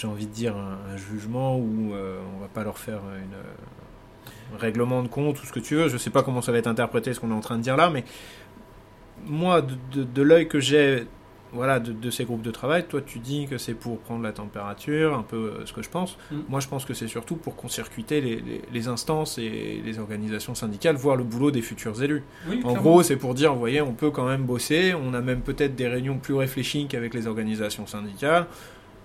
j'ai 0.00 0.06
envie 0.06 0.26
de 0.26 0.32
dire 0.32 0.56
un, 0.56 0.96
jugement 0.96 1.58
ou 1.58 1.92
euh, 1.92 2.20
on 2.36 2.40
va 2.40 2.48
pas 2.48 2.64
leur 2.64 2.78
faire 2.78 3.00
une, 3.16 4.56
un 4.56 4.58
règlement 4.58 5.02
de 5.02 5.08
compte 5.08 5.42
ou 5.42 5.46
ce 5.46 5.52
que 5.52 5.60
tu 5.60 5.76
veux. 5.76 5.88
Je 5.88 5.96
sais 5.96 6.10
pas 6.10 6.22
comment 6.22 6.42
ça 6.42 6.52
va 6.52 6.58
être 6.58 6.66
interprété 6.66 7.12
ce 7.12 7.20
qu'on 7.20 7.30
est 7.30 7.34
en 7.34 7.40
train 7.40 7.56
de 7.56 7.62
dire 7.62 7.76
là, 7.76 7.90
mais 7.90 8.04
moi, 9.26 9.60
de, 9.60 9.74
de, 9.92 10.04
de 10.04 10.22
l'œil 10.22 10.48
que 10.48 10.60
j'ai 10.60 11.06
voilà, 11.52 11.80
de, 11.80 12.10
ces 12.10 12.24
groupes 12.24 12.42
de 12.42 12.50
travail, 12.50 12.84
toi 12.86 13.00
tu 13.04 13.18
dis 13.18 13.46
que 13.48 13.58
c'est 13.58 13.74
pour 13.74 13.98
prendre 13.98 14.22
la 14.22 14.32
température, 14.32 15.14
un 15.14 15.22
peu 15.22 15.36
euh, 15.36 15.66
ce 15.66 15.72
que 15.72 15.82
je 15.82 15.90
pense. 15.90 16.16
Mm. 16.30 16.36
Moi 16.48 16.60
je 16.60 16.68
pense 16.68 16.84
que 16.84 16.94
c'est 16.94 17.08
surtout 17.08 17.36
pour 17.36 17.56
concircuiter 17.56 18.20
les, 18.20 18.62
les, 18.72 18.88
instances 18.88 19.38
et 19.38 19.82
les 19.84 19.98
organisations 19.98 20.54
syndicales, 20.54 20.96
voir 20.96 21.16
le 21.16 21.24
boulot 21.24 21.50
des 21.50 21.62
futurs 21.62 22.00
élus. 22.02 22.22
en 22.62 22.74
gros, 22.74 23.02
c'est 23.02 23.16
pour 23.16 23.34
dire, 23.34 23.52
vous 23.52 23.58
voyez, 23.58 23.80
on 23.80 23.94
peut 23.94 24.10
quand 24.10 24.26
même 24.26 24.44
bosser, 24.44 24.94
on 24.94 25.12
a 25.12 25.20
même 25.20 25.40
peut-être 25.40 25.74
des 25.74 25.88
réunions 25.88 26.18
plus 26.18 26.34
réfléchies 26.34 26.86
qu'avec 26.86 27.14
les 27.14 27.26
organisations 27.26 27.86
syndicales. 27.86 28.46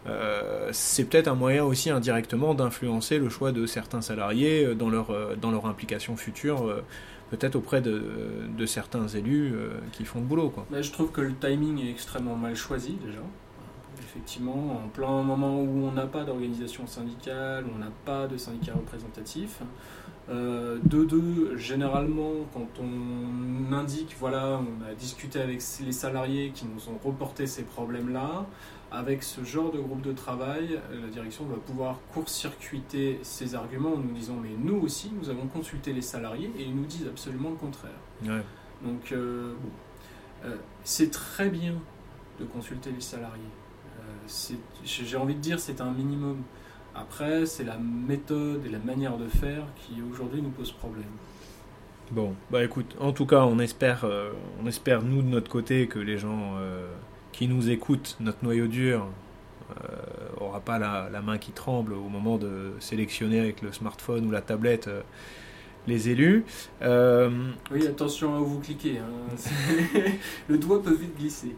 Euh, 0.07 0.69
c'est 0.71 1.05
peut-être 1.05 1.27
un 1.27 1.35
moyen 1.35 1.63
aussi 1.63 1.89
indirectement 1.89 2.53
d'influencer 2.53 3.17
le 3.17 3.29
choix 3.29 3.51
de 3.51 3.65
certains 3.65 4.01
salariés 4.01 4.63
euh, 4.63 4.75
dans 4.75 4.89
leur, 4.89 5.37
dans 5.37 5.49
leur 5.49 5.65
implication 5.65 6.15
future 6.15 6.83
peut-être 7.29 7.55
auprès 7.55 7.81
de, 7.81 8.65
certains 8.65 9.07
élus 9.07 9.53
euh, 9.53 9.79
qui 9.91 10.05
font 10.05 10.19
le 10.19 10.25
boulot. 10.25 10.49
Quoi. 10.49 10.65
je 10.81 10.91
trouve 10.91 11.11
que 11.11 11.21
le 11.21 11.33
timing 11.33 11.79
est 11.85 11.89
extrêmement 11.89 12.35
mal 12.35 12.55
choisi 12.55 12.97
déjà. 13.05 13.19
Effectivement, 13.99 14.81
en 14.83 14.89
plein 14.89 15.21
moment 15.21 15.61
où 15.61 15.85
on 15.85 15.91
n'a 15.91 16.05
pas 16.05 16.23
d'organisation 16.23 16.87
syndicale, 16.87 17.65
on 17.73 17.79
n'a 17.79 17.91
pas 18.05 18.27
de 18.27 18.37
syndicat 18.37 18.73
représentatif. 18.73 19.61
Euh, 20.27 20.79
de 20.83 21.05
deux, 21.05 21.55
généralement, 21.55 22.31
quand 22.53 22.67
on 22.81 23.73
indique, 23.73 24.15
voilà, 24.19 24.59
on 24.59 24.89
a 24.89 24.93
discuté 24.95 25.39
avec 25.39 25.61
les 25.85 25.91
salariés 25.91 26.51
qui 26.53 26.65
nous 26.65 26.89
ont 26.89 26.97
reporté 27.03 27.45
ces 27.45 27.63
problèmes-là, 27.63 28.45
avec 28.95 29.23
ce 29.23 29.43
genre 29.43 29.71
de 29.71 29.79
groupe 29.79 30.01
de 30.01 30.13
travail, 30.13 30.79
la 30.91 31.07
direction 31.07 31.45
va 31.45 31.57
pouvoir 31.57 31.99
court-circuiter 32.13 33.19
ces 33.23 33.55
arguments 33.55 33.93
en 33.93 33.97
nous 33.97 34.13
disant 34.13 34.35
mais 34.41 34.51
nous 34.57 34.79
aussi, 34.81 35.11
nous 35.19 35.29
avons 35.29 35.47
consulté 35.47 35.91
les 35.91 36.01
salariés 36.01 36.51
et 36.57 36.63
ils 36.63 36.75
nous 36.75 36.85
disent 36.85 37.07
absolument 37.07 37.49
le 37.49 37.57
contraire. 37.57 37.91
Donc 38.83 39.11
euh, 39.11 39.53
euh, 40.45 40.55
c'est 40.83 41.11
très 41.11 41.49
bien 41.49 41.73
de 42.39 42.45
consulter 42.45 42.91
les 42.91 43.01
salariés. 43.01 43.41
Euh, 43.99 44.63
j'ai 44.83 45.17
envie 45.17 45.35
de 45.35 45.41
dire 45.41 45.59
c'est 45.59 45.81
un 45.81 45.91
minimum. 45.91 46.37
Après, 46.93 47.45
c'est 47.45 47.65
la 47.65 47.77
méthode 47.77 48.65
et 48.65 48.69
la 48.69 48.79
manière 48.79 49.17
de 49.17 49.27
faire 49.27 49.63
qui 49.75 50.01
aujourd'hui 50.09 50.41
nous 50.41 50.49
pose 50.49 50.71
problème. 50.71 51.03
Bon, 52.11 52.35
bah 52.51 52.63
écoute, 52.63 52.95
en 53.01 53.11
tout 53.11 53.25
cas, 53.25 53.43
on 53.43 53.59
espère, 53.59 54.05
on 54.63 54.67
espère 54.67 55.01
nous 55.01 55.21
de 55.21 55.27
notre 55.27 55.51
côté 55.51 55.87
que 55.87 55.99
les 55.99 56.17
gens 56.17 56.53
qui 57.35 57.49
nous 57.49 57.69
écoute, 57.69 58.15
notre 58.21 58.37
noyau 58.43 58.67
dur, 58.67 59.07
euh, 59.69 59.75
aura 60.39 60.61
pas 60.61 60.79
la, 60.79 61.21
main 61.21 61.37
qui 61.37 61.51
tremble 61.51 61.91
au 61.91 62.07
moment 62.07 62.37
de 62.37 62.71
sélectionner 62.79 63.41
avec 63.41 63.61
le 63.61 63.73
smartphone 63.73 64.25
ou 64.25 64.31
la 64.31 64.39
tablette 64.39 64.87
euh, 64.87 65.01
les 65.85 66.09
élus. 66.09 66.45
Euh, 66.81 67.51
oui, 67.71 67.85
attention 67.85 68.35
à 68.35 68.39
où 68.39 68.45
vous 68.45 68.59
cliquez. 68.61 68.99
Hein. 68.99 69.35
le 70.47 70.57
doigt 70.57 70.81
peut 70.81 70.95
vite 70.95 71.17
glisser. 71.17 71.55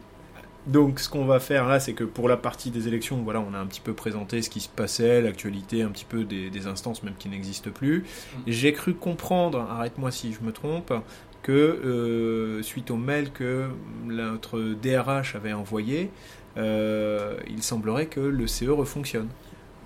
Donc, 0.67 0.99
ce 0.99 1.09
qu'on 1.09 1.25
va 1.25 1.39
faire 1.39 1.65
là, 1.65 1.79
c'est 1.79 1.93
que 1.93 2.03
pour 2.03 2.27
la 2.27 2.35
partie 2.35 2.71
des 2.71 2.87
élections, 2.87 3.21
voilà, 3.23 3.39
on 3.39 3.53
a 3.53 3.57
un 3.57 3.65
petit 3.65 3.79
peu 3.79 3.93
présenté 3.93 4.41
ce 4.41 4.49
qui 4.49 4.59
se 4.59 4.67
passait, 4.67 5.21
l'actualité, 5.21 5.81
un 5.81 5.89
petit 5.89 6.05
peu 6.05 6.25
des, 6.25 6.67
instances 6.67 7.03
même 7.03 7.13
qui 7.17 7.29
n'existent 7.29 7.71
plus. 7.71 7.99
Mm. 7.99 8.39
J'ai 8.47 8.73
cru 8.73 8.93
comprendre, 8.93 9.59
arrête-moi 9.59 10.11
si 10.11 10.33
je 10.33 10.41
me 10.41 10.51
trompe, 10.51 10.93
que 11.41 11.51
euh, 11.53 12.61
suite 12.63 12.91
au 12.91 12.97
mail 12.97 13.31
que 13.31 13.69
notre 14.05 14.59
DRH 14.59 15.35
avait 15.35 15.53
envoyé, 15.53 16.09
euh, 16.57 17.37
il 17.49 17.63
semblerait 17.63 18.07
que 18.07 18.19
le 18.19 18.47
CE 18.47 18.69
refonctionne. 18.69 19.29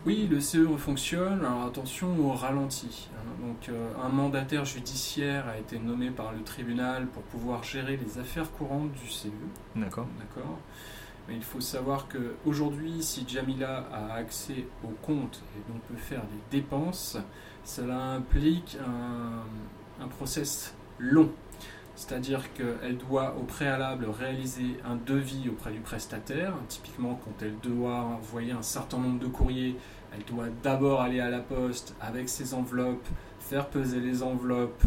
Oui, 0.03 0.27
le 0.29 0.39
CE 0.39 0.65
refonctionne. 0.65 1.45
Alors 1.45 1.65
attention 1.65 2.17
au 2.19 2.31
ralenti. 2.33 3.09
Hein. 3.15 3.45
Donc, 3.45 3.69
euh, 3.69 3.91
un 4.03 4.09
mandataire 4.09 4.65
judiciaire 4.65 5.47
a 5.47 5.57
été 5.57 5.77
nommé 5.77 6.09
par 6.09 6.31
le 6.31 6.41
tribunal 6.43 7.05
pour 7.07 7.21
pouvoir 7.23 7.63
gérer 7.63 7.97
les 7.97 8.17
affaires 8.17 8.51
courantes 8.51 8.91
du 8.93 9.07
CE. 9.07 9.27
D'accord. 9.75 10.07
D'accord. 10.19 10.57
Mais 11.27 11.35
il 11.35 11.43
faut 11.43 11.61
savoir 11.61 12.07
qu'aujourd'hui, 12.07 13.03
si 13.03 13.25
Jamila 13.27 13.87
a 13.93 14.13
accès 14.15 14.65
au 14.83 14.89
compte 15.05 15.43
et 15.55 15.71
donc 15.71 15.81
peut 15.83 15.95
faire 15.95 16.21
des 16.23 16.57
dépenses, 16.57 17.17
cela 17.63 18.13
implique 18.13 18.77
un, 18.83 20.03
un 20.03 20.07
process 20.07 20.73
long. 20.97 21.29
C'est-à-dire 21.95 22.53
qu'elle 22.53 22.97
doit 22.97 23.35
au 23.39 23.43
préalable 23.43 24.07
réaliser 24.09 24.77
un 24.85 24.95
devis 24.95 25.49
auprès 25.49 25.71
du 25.71 25.79
prestataire. 25.79 26.53
Typiquement, 26.67 27.19
quand 27.23 27.45
elle 27.45 27.57
doit 27.59 27.99
envoyer 27.99 28.53
un 28.53 28.61
certain 28.61 28.97
nombre 28.97 29.19
de 29.19 29.27
courriers, 29.27 29.75
elle 30.13 30.23
doit 30.25 30.47
d'abord 30.63 31.01
aller 31.01 31.19
à 31.19 31.29
la 31.29 31.39
poste 31.39 31.95
avec 32.01 32.29
ses 32.29 32.53
enveloppes, 32.53 33.07
faire 33.39 33.67
peser 33.67 33.99
les 33.99 34.23
enveloppes, 34.23 34.83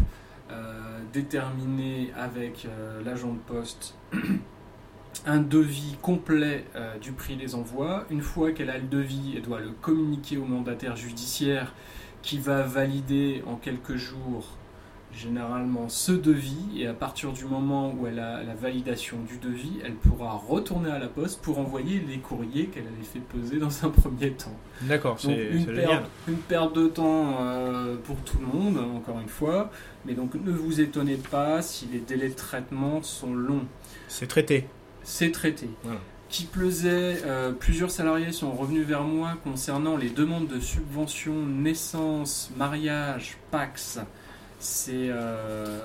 euh, 0.51 0.99
déterminer 1.12 2.12
avec 2.17 2.67
euh, 2.67 3.03
l'agent 3.03 3.33
de 3.33 3.38
poste 3.38 3.97
un 5.27 5.38
devis 5.38 5.97
complet 6.03 6.64
euh, 6.77 6.99
du 6.99 7.12
prix 7.12 7.37
des 7.37 7.55
envois. 7.55 8.05
Une 8.11 8.21
fois 8.21 8.53
qu'elle 8.53 8.71
a 8.71 8.77
le 8.77 8.87
devis, 8.87 9.35
elle 9.37 9.43
doit 9.43 9.61
le 9.61 9.71
communiquer 9.71 10.37
au 10.37 10.45
mandataire 10.45 10.97
judiciaire 10.97 11.75
qui 12.21 12.38
va 12.38 12.62
valider 12.62 13.43
en 13.47 13.57
quelques 13.57 13.97
jours 13.97 14.57
généralement 15.16 15.88
ce 15.88 16.12
devis 16.12 16.81
et 16.81 16.87
à 16.87 16.94
partir 16.94 17.33
du 17.33 17.44
moment 17.44 17.92
où 17.92 18.07
elle 18.07 18.18
a 18.18 18.42
la 18.42 18.55
validation 18.55 19.18
du 19.29 19.38
devis, 19.38 19.81
elle 19.85 19.94
pourra 19.94 20.33
retourner 20.33 20.90
à 20.90 20.98
la 20.98 21.09
poste 21.09 21.40
pour 21.42 21.59
envoyer 21.59 22.05
les 22.09 22.18
courriers 22.18 22.66
qu'elle 22.66 22.87
avait 22.87 23.03
fait 23.03 23.20
peser 23.20 23.59
dans 23.59 23.85
un 23.85 23.90
premier 23.90 24.33
temps. 24.33 24.57
D'accord, 24.83 25.18
c'est 25.18 25.50
une, 25.53 25.66
perte, 25.66 26.05
une 26.29 26.37
perte 26.37 26.74
de 26.74 26.88
temps 26.88 27.37
euh, 27.40 27.96
pour 27.96 28.16
tout 28.18 28.38
le 28.38 28.46
monde, 28.46 28.79
encore 28.79 29.20
une 29.20 29.29
fois, 29.29 29.70
mais 30.05 30.14
donc 30.14 30.35
ne 30.35 30.53
vous 30.53 30.81
étonnez 30.81 31.16
pas 31.16 31.62
si 31.62 31.87
les 31.92 32.00
délais 32.00 32.29
de 32.29 32.35
traitement 32.35 33.03
sont 33.03 33.35
longs. 33.35 33.66
C'est 34.09 34.27
traité. 34.27 34.66
C'est 35.03 35.31
traité. 35.31 35.68
Qui 36.29 36.46
plaisait, 36.46 37.22
euh, 37.27 37.53
plusieurs 37.53 37.90
salariés 37.90 38.33
sont 38.33 38.50
revenus 38.50 38.87
vers 38.87 39.05
moi 39.05 39.35
concernant 39.44 39.96
les 39.96 40.11
demandes 40.11 40.48
de 40.48 40.59
subventions 40.59 41.46
naissance, 41.46 42.50
mariage, 42.57 43.37
PAX 43.50 44.00
ces, 44.59 45.09
euh, 45.09 45.79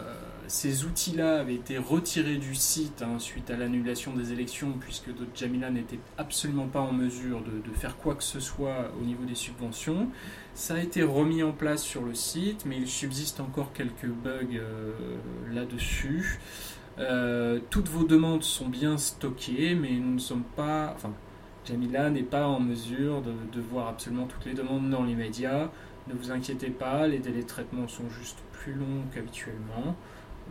ces 0.47 0.85
outils-là 0.85 1.39
avaient 1.39 1.55
été 1.55 1.77
retirés 1.77 2.37
du 2.37 2.55
site 2.55 3.01
hein, 3.01 3.19
suite 3.19 3.49
à 3.49 3.57
l'annulation 3.57 4.13
des 4.13 4.31
élections, 4.31 4.73
puisque 4.79 5.09
Jamila 5.35 5.69
n'était 5.69 5.99
absolument 6.17 6.67
pas 6.67 6.81
en 6.81 6.91
mesure 6.91 7.41
de, 7.41 7.73
faire 7.73 7.97
quoi 7.97 8.15
que 8.15 8.23
ce 8.23 8.39
soit 8.39 8.91
au 8.99 9.05
niveau 9.05 9.23
des 9.25 9.35
subventions. 9.35 10.09
Ça 10.53 10.75
a 10.75 10.79
été 10.79 11.03
remis 11.03 11.43
en 11.43 11.51
place 11.51 11.83
sur 11.83 12.03
le 12.03 12.13
site, 12.13 12.65
mais 12.65 12.77
il 12.77 12.87
subsiste 12.87 13.39
encore 13.39 13.71
quelques 13.73 14.07
bugs 14.07 14.55
euh, 14.55 14.91
là-dessus. 15.53 16.39
Euh, 16.97 17.59
toutes 17.69 17.87
vos 17.87 18.03
demandes 18.03 18.43
sont 18.43 18.67
bien 18.67 18.97
stockées, 18.97 19.75
mais 19.75 19.91
nous 19.91 20.15
ne 20.15 20.19
sommes 20.19 20.43
pas. 20.55 20.93
Enfin, 20.95 21.13
Jamila 21.65 22.09
n'est 22.09 22.23
pas 22.23 22.47
en 22.47 22.59
mesure 22.59 23.21
de, 23.21 23.31
de 23.53 23.61
voir 23.61 23.87
absolument 23.87 24.25
toutes 24.25 24.45
les 24.45 24.53
demandes 24.53 24.89
dans 24.89 25.03
les. 25.03 25.15
Ne 26.09 26.15
vous 26.15 26.31
inquiétez 26.31 26.69
pas, 26.69 27.07
les 27.07 27.19
délais 27.19 27.43
de 27.43 27.47
traitement 27.47 27.87
sont 27.87 28.09
juste 28.09 28.39
plus 28.51 28.73
long 28.73 29.03
qu'habituellement, 29.13 29.95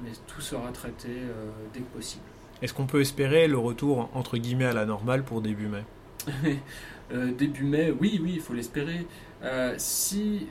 mais 0.03 0.11
tout 0.27 0.41
sera 0.41 0.71
traité 0.71 1.09
euh, 1.09 1.51
dès 1.75 1.81
que 1.81 1.97
possible. 1.97 2.23
Est-ce 2.63 2.73
qu'on 2.75 2.87
peut 2.87 3.01
espérer 3.01 3.49
le 3.49 3.59
retour 3.59 4.09
entre 4.15 4.37
guillemets 4.39 4.67
à 4.67 4.73
la 4.73 4.87
normale 4.87 5.25
pour 5.25 5.41
début 5.43 5.69
mai? 5.69 5.85
Euh, 7.11 7.33
Début 7.33 7.65
mai, 7.65 7.91
oui, 7.99 8.21
oui, 8.23 8.33
il 8.35 8.41
faut 8.43 8.53
l'espérer. 8.53 9.07
Euh, 9.43 9.75
si, 9.79 10.47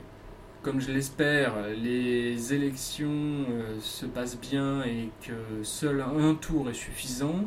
comme 0.60 0.80
je 0.80 0.90
l'espère, 0.90 1.52
les 1.80 2.52
élections 2.52 3.46
se 3.78 4.06
passent 4.06 4.40
bien 4.40 4.82
et 4.82 5.10
que 5.22 5.62
seul 5.62 6.00
un 6.00 6.34
tour 6.34 6.68
est 6.68 6.74
suffisant, 6.74 7.44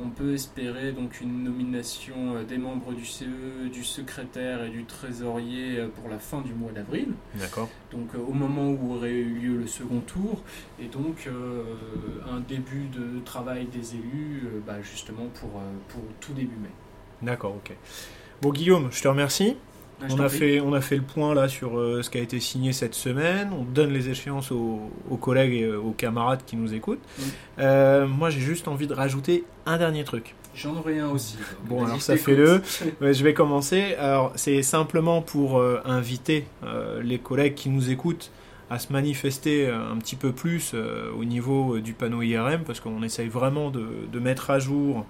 on 0.00 0.08
peut 0.08 0.34
espérer 0.34 0.92
donc 0.92 1.20
une 1.20 1.44
nomination 1.44 2.36
euh, 2.36 2.44
des 2.44 2.58
membres 2.58 2.92
du 2.92 3.04
CE, 3.04 3.68
du 3.72 3.84
secrétaire 3.84 4.64
et 4.64 4.70
du 4.70 4.84
trésorier 4.84 5.78
euh, 5.78 5.88
pour 5.88 6.08
la 6.08 6.18
fin 6.18 6.40
du 6.40 6.54
mois 6.54 6.72
d'avril. 6.72 7.08
D'accord. 7.34 7.68
Donc 7.90 8.14
euh, 8.14 8.18
au 8.18 8.32
moment 8.32 8.70
où 8.70 8.94
aurait 8.94 9.12
eu 9.12 9.24
lieu 9.24 9.56
le 9.56 9.66
second 9.66 10.00
tour, 10.00 10.42
et 10.80 10.86
donc 10.86 11.28
un 12.30 12.40
début 12.40 12.86
de 12.88 13.20
travail 13.24 13.66
des 13.66 13.94
élus, 13.94 14.48
bah, 14.66 14.80
justement 14.82 15.26
pour, 15.34 15.50
pour 15.88 16.02
tout 16.20 16.32
début 16.32 16.56
mai. 16.56 16.70
D'accord, 17.22 17.54
ok. 17.56 17.76
Bon 18.40 18.50
Guillaume, 18.50 18.88
je 18.90 19.02
te 19.02 19.08
remercie. 19.08 19.56
Ah, 20.02 20.06
on 20.10 20.20
a, 20.20 20.28
fait, 20.28 20.60
on 20.60 20.72
a 20.72 20.80
fait 20.80 20.96
le 20.96 21.02
point 21.02 21.34
là 21.34 21.48
sur 21.48 21.72
ce 21.72 22.10
qui 22.10 22.18
a 22.18 22.20
été 22.20 22.40
signé 22.40 22.72
cette 22.72 22.94
semaine. 22.94 23.50
On 23.52 23.62
donne 23.62 23.92
les 23.92 24.08
échéances 24.08 24.50
aux, 24.50 24.90
collègues 25.20 25.54
et 25.54 25.72
aux 25.72 25.92
camarades 25.92 26.40
qui 26.44 26.56
nous 26.56 26.74
écoutent. 26.74 27.02
moi, 27.58 28.30
j'ai 28.30 28.40
juste 28.40 28.68
envie 28.68 28.86
de 28.86 28.94
rajouter 28.94 29.44
un 29.66 29.78
dernier 29.78 30.04
truc. 30.04 30.34
J'en 30.54 30.76
aurai 30.76 30.98
un 30.98 31.08
aussi. 31.08 31.38
Bon, 31.64 31.84
alors 31.84 32.02
ça 32.02 32.16
fait 32.16 32.36
le. 32.36 32.62
je 33.00 33.24
vais 33.24 33.32
commencer. 33.32 33.94
Alors, 33.98 34.32
c'est 34.34 34.62
simplement 34.62 35.22
pour 35.22 35.58
euh, 35.58 35.80
inviter 35.84 36.44
euh, 36.62 37.02
les 37.02 37.18
collègues 37.18 37.54
qui 37.54 37.70
nous 37.70 37.90
écoutent 37.90 38.30
à 38.68 38.78
se 38.78 38.92
manifester 38.92 39.68
un 39.68 39.96
petit 39.98 40.16
peu 40.16 40.32
plus 40.32 40.74
au 40.74 41.24
niveau 41.26 41.78
du 41.78 41.92
panneau 41.92 42.22
IRM, 42.22 42.62
parce 42.64 42.80
qu'on 42.80 43.02
essaye 43.02 43.28
vraiment 43.28 43.70
de, 43.70 43.86
de, 44.10 44.18
mettre 44.18 44.48
à 44.48 44.58
jour 44.58 45.04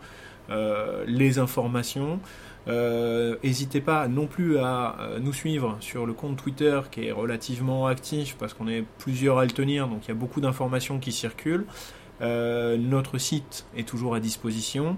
les 1.07 1.38
informations. 1.38 2.18
N'hésitez 2.66 3.81
pas 3.81 4.09
non 4.09 4.27
plus 4.27 4.59
à 4.59 4.96
nous 5.20 5.33
suivre 5.33 5.77
sur 5.81 6.07
le 6.07 6.12
compte 6.12 6.37
Twitter 6.37 6.81
qui 6.90 7.07
est 7.07 7.12
relativement 7.12 7.87
actif 7.87 8.37
parce 8.38 8.55
qu'on 8.55 8.68
est 8.68 8.85
plusieurs 8.98 9.38
à 9.38 9.44
le 9.44 9.51
tenir, 9.51 9.88
donc 9.88 10.05
il 10.05 10.09
y 10.09 10.12
a 10.12 10.14
beaucoup 10.14 10.40
d'informations 10.40 10.98
qui 10.98 11.12
circulent. 11.12 11.66
Euh, 12.22 12.77
notre 12.77 13.18
site 13.18 13.66
est 13.77 13.87
toujours 13.87 14.14
à 14.14 14.20
disposition. 14.20 14.96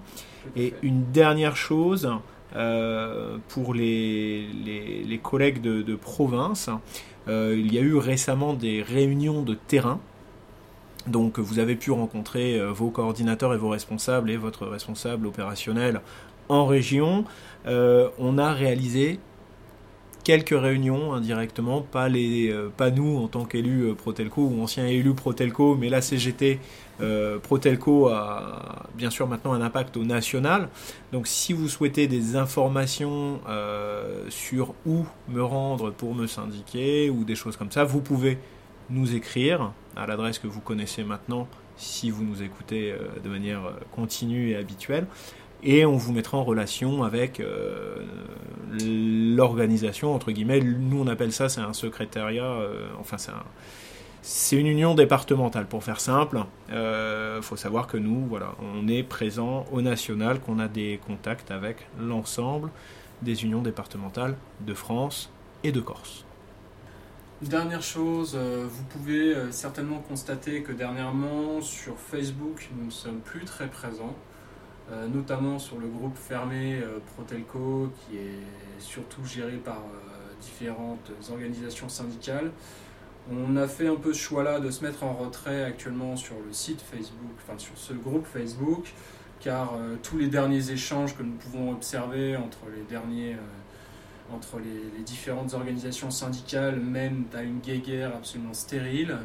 Et 0.56 0.74
une 0.82 1.10
dernière 1.10 1.56
chose, 1.56 2.10
euh, 2.54 3.38
pour 3.48 3.74
les, 3.74 4.46
les, 5.06 5.18
collègues 5.18 5.60
de, 5.60 5.96
province, 5.96 6.68
euh, 7.28 7.56
il 7.58 7.72
y 7.72 7.78
a 7.78 7.80
eu 7.80 7.96
récemment 7.96 8.52
des 8.52 8.82
réunions 8.82 9.42
de 9.42 9.54
terrain. 9.54 10.00
Donc 11.06 11.38
vous 11.38 11.58
avez 11.58 11.76
pu 11.76 11.90
rencontrer 11.90 12.58
vos 12.72 12.88
coordinateurs 12.88 13.52
et 13.52 13.58
vos 13.58 13.68
responsables 13.68 14.30
et 14.30 14.38
votre 14.38 14.66
responsable 14.66 15.26
opérationnel 15.26 16.00
en 16.48 16.66
région. 16.66 17.24
on 17.66 18.38
a 18.38 18.52
réalisé 18.52 19.18
quelques 20.24 20.58
réunions 20.58 21.12
indirectement, 21.12 21.82
pas, 21.82 22.08
les, 22.08 22.50
euh, 22.50 22.70
pas 22.74 22.90
nous 22.90 23.18
en 23.18 23.28
tant 23.28 23.44
qu'élus 23.44 23.82
euh, 23.82 23.94
Protelco 23.94 24.42
ou 24.42 24.62
anciens 24.62 24.86
élus 24.86 25.14
Protelco, 25.14 25.76
mais 25.76 25.90
la 25.90 26.00
CGT 26.00 26.58
euh, 27.02 27.38
Protelco 27.38 28.08
a 28.08 28.86
bien 28.94 29.10
sûr 29.10 29.28
maintenant 29.28 29.52
un 29.52 29.60
impact 29.60 29.96
au 29.98 30.04
national. 30.04 30.70
Donc 31.12 31.26
si 31.26 31.52
vous 31.52 31.68
souhaitez 31.68 32.08
des 32.08 32.36
informations 32.36 33.40
sur 34.30 34.74
où 34.86 35.04
me 35.28 35.42
rendre 35.42 35.90
pour 35.90 36.14
me 36.14 36.26
syndiquer 36.26 37.10
ou 37.10 37.24
des 37.24 37.34
choses 37.34 37.56
comme 37.56 37.70
ça, 37.70 37.84
vous 37.84 38.00
pouvez 38.00 38.38
nous 38.90 39.14
écrire 39.14 39.72
à 39.96 40.06
l'adresse 40.06 40.38
que 40.38 40.46
vous 40.46 40.60
connaissez 40.60 41.04
maintenant 41.04 41.46
si 41.76 42.10
vous 42.10 42.24
nous 42.24 42.42
écoutez 42.42 42.94
de 43.22 43.28
manière 43.28 43.72
continue 43.92 44.50
et 44.50 44.56
habituelle 44.56 45.06
et 45.64 45.86
on 45.86 45.96
vous 45.96 46.12
mettra 46.12 46.36
en 46.36 46.44
relation 46.44 47.02
avec 47.02 47.40
euh, 47.40 47.96
l'organisation, 48.70 50.14
entre 50.14 50.30
guillemets. 50.30 50.60
Nous, 50.60 51.00
on 51.00 51.06
appelle 51.06 51.32
ça, 51.32 51.48
c'est 51.48 51.62
un 51.62 51.72
secrétariat, 51.72 52.44
euh, 52.44 52.86
enfin, 53.00 53.16
c'est 53.18 53.32
C'est 54.20 54.56
une 54.56 54.66
union 54.66 54.94
départementale, 54.94 55.66
pour 55.66 55.82
faire 55.82 56.00
simple. 56.00 56.44
Il 56.68 56.74
euh, 56.74 57.42
faut 57.42 57.56
savoir 57.56 57.86
que 57.86 57.96
nous, 57.96 58.26
voilà, 58.26 58.54
on 58.62 58.86
est 58.88 59.02
présent 59.02 59.64
au 59.72 59.80
national, 59.80 60.40
qu'on 60.40 60.58
a 60.58 60.68
des 60.68 61.00
contacts 61.06 61.50
avec 61.50 61.86
l'ensemble 61.98 62.70
des 63.22 63.44
unions 63.44 63.62
départementales 63.62 64.36
de 64.60 64.74
France 64.74 65.30
et 65.62 65.72
de 65.72 65.80
Corse. 65.80 66.26
Dernière 67.40 67.82
chose, 67.82 68.36
vous 68.36 68.84
pouvez 68.84 69.34
certainement 69.50 69.98
constater 70.08 70.62
que 70.62 70.72
dernièrement 70.72 71.60
sur 71.60 71.98
Facebook, 71.98 72.68
nous 72.76 72.86
ne 72.86 72.90
sommes 72.90 73.20
plus 73.20 73.44
très 73.44 73.68
présents. 73.68 74.14
Euh, 74.92 75.08
notamment 75.08 75.58
sur 75.58 75.78
le 75.78 75.88
groupe 75.88 76.14
fermé 76.14 76.78
euh, 76.82 76.98
Protelco, 77.14 77.90
qui 78.00 78.18
est 78.18 78.80
surtout 78.80 79.24
géré 79.24 79.52
par 79.52 79.78
euh, 79.78 80.34
différentes 80.42 81.10
organisations 81.30 81.88
syndicales. 81.88 82.50
On 83.32 83.56
a 83.56 83.66
fait 83.66 83.88
un 83.88 83.96
peu 83.96 84.12
ce 84.12 84.18
choix-là 84.18 84.60
de 84.60 84.70
se 84.70 84.84
mettre 84.84 85.02
en 85.04 85.14
retrait 85.14 85.64
actuellement 85.64 86.16
sur 86.16 86.34
le 86.46 86.52
site 86.52 86.82
Facebook, 86.82 87.32
enfin 87.42 87.58
sur 87.58 87.78
ce 87.78 87.94
groupe 87.94 88.26
Facebook, 88.26 88.92
car 89.40 89.78
tous 90.02 90.18
les 90.18 90.26
derniers 90.26 90.70
échanges 90.70 91.16
que 91.16 91.22
nous 91.22 91.32
pouvons 91.32 91.72
observer 91.72 92.36
entre 92.36 92.58
les 92.76 92.82
derniers 92.82 93.36
entre 94.30 94.58
les, 94.58 95.02
différentes 95.02 95.54
organisations 95.54 96.10
syndicales 96.10 96.78
mènent 96.78 97.24
à 97.32 97.42
une 97.42 97.60
guéguerre 97.60 98.14
absolument 98.14 98.52
stérile. 98.52 99.16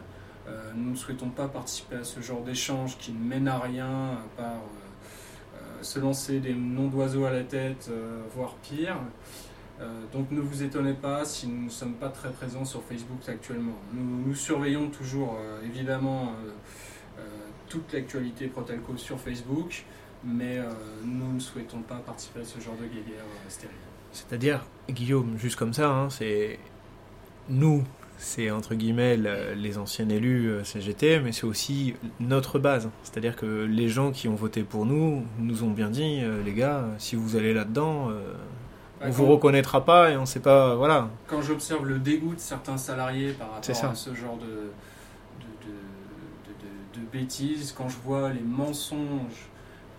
nous 0.75 0.91
ne 0.91 0.95
souhaitons 0.95 1.29
pas 1.29 1.49
participer 1.49 1.97
à 1.97 2.05
ce 2.05 2.21
genre 2.21 2.41
d'échange 2.41 2.97
qui 2.97 3.11
ne 3.11 3.19
mène 3.19 3.49
à 3.49 3.59
rien 3.59 4.13
à 4.13 4.41
part 4.41 4.63
se 5.81 5.99
lancer 5.99 6.39
des 6.39 6.53
noms 6.53 6.87
d'oiseaux 6.87 7.25
à 7.25 7.31
la 7.31 7.43
tête, 7.43 7.89
euh, 7.91 8.21
voire 8.35 8.55
pire. 8.55 8.97
Euh, 9.79 10.01
donc 10.11 10.29
ne 10.31 10.41
vous 10.41 10.63
étonnez 10.63 10.93
pas 10.93 11.23
si 11.25 11.47
nous 11.47 11.65
ne 11.65 11.69
sommes 11.69 11.93
pas 11.93 12.09
très 12.09 12.31
présents 12.31 12.65
sur 12.65 12.83
Facebook 12.83 13.19
actuellement. 13.27 13.77
Nous, 13.93 14.35
surveillons 14.35 14.89
toujours 14.89 15.37
euh, 15.39 15.65
évidemment 15.65 16.33
toute 17.67 17.93
l'actualité 17.93 18.47
Protelco 18.47 18.97
sur 18.97 19.19
Facebook, 19.19 19.83
mais 20.23 20.57
nous 21.03 21.33
ne 21.33 21.39
souhaitons 21.39 21.81
pas 21.81 21.97
participer 21.97 22.39
à 22.39 22.43
ce 22.43 22.59
genre 22.59 22.75
de 22.75 22.85
guéguerre 22.85 23.25
stérile. 23.47 23.75
C'est-à-dire, 24.11 24.65
Guillaume, 24.89 25.37
juste 25.37 25.55
comme 25.55 25.73
ça, 25.73 25.91
hein, 25.91 26.09
c'est 26.09 26.57
nous, 27.47 27.83
c'est 28.19 28.51
entre 28.51 28.75
guillemets 28.75 29.17
les 29.55 29.77
anciens 29.77 30.07
élus 30.09 30.49
euh, 30.49 30.63
CGT, 30.65 31.21
mais 31.21 31.31
c'est 31.31 31.45
aussi 31.45 31.95
notre 32.19 32.59
base. 32.59 32.89
C'est-à-dire 33.01 33.37
que 33.37 33.63
les 33.63 33.87
gens 33.87 34.11
qui 34.11 34.27
ont 34.27 34.35
voté 34.35 34.63
pour 34.63 34.85
nous 34.85 35.25
nous 35.39 35.63
ont 35.63 35.71
bien 35.71 35.89
dit, 35.89 36.19
euh, 36.21 36.43
les 36.43 36.53
gars, 36.53 36.85
si 36.97 37.15
vous 37.15 37.37
allez 37.37 37.53
là-dedans, 37.53 38.09
euh, 38.09 38.33
on 39.01 39.07
ne 39.07 39.11
vous 39.11 39.25
reconnaîtra 39.25 39.85
pas 39.85 40.11
et 40.11 40.17
on 40.17 40.21
ne 40.21 40.25
sait 40.25 40.41
pas, 40.41 40.75
voilà. 40.75 41.09
Quand 41.27 41.41
j'observe 41.41 41.85
le 41.85 41.97
dégoût 41.97 42.35
de 42.35 42.41
certains 42.41 42.77
salariés 42.77 43.31
par 43.31 43.53
rapport 43.53 43.85
à 43.85 43.95
ce 43.95 44.13
genre 44.13 44.37
de, 44.37 44.71
de, 46.93 47.05
bêtises, 47.13 47.73
quand 47.75 47.89
je 47.89 47.97
vois 48.05 48.31
les 48.33 48.41
mensonges, 48.41 49.47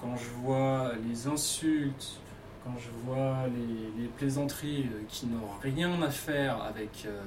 quand 0.00 0.14
je 0.16 0.28
vois 0.42 0.92
les 1.08 1.26
insultes, 1.26 2.20
quand 2.62 2.74
je 2.78 2.90
vois 3.04 3.46
les, 3.46 4.02
les 4.02 4.08
plaisanteries 4.08 4.86
qui 5.08 5.26
n'ont 5.26 5.48
rien 5.62 6.00
à 6.02 6.10
faire 6.10 6.62
avec 6.62 7.04
euh, 7.06 7.20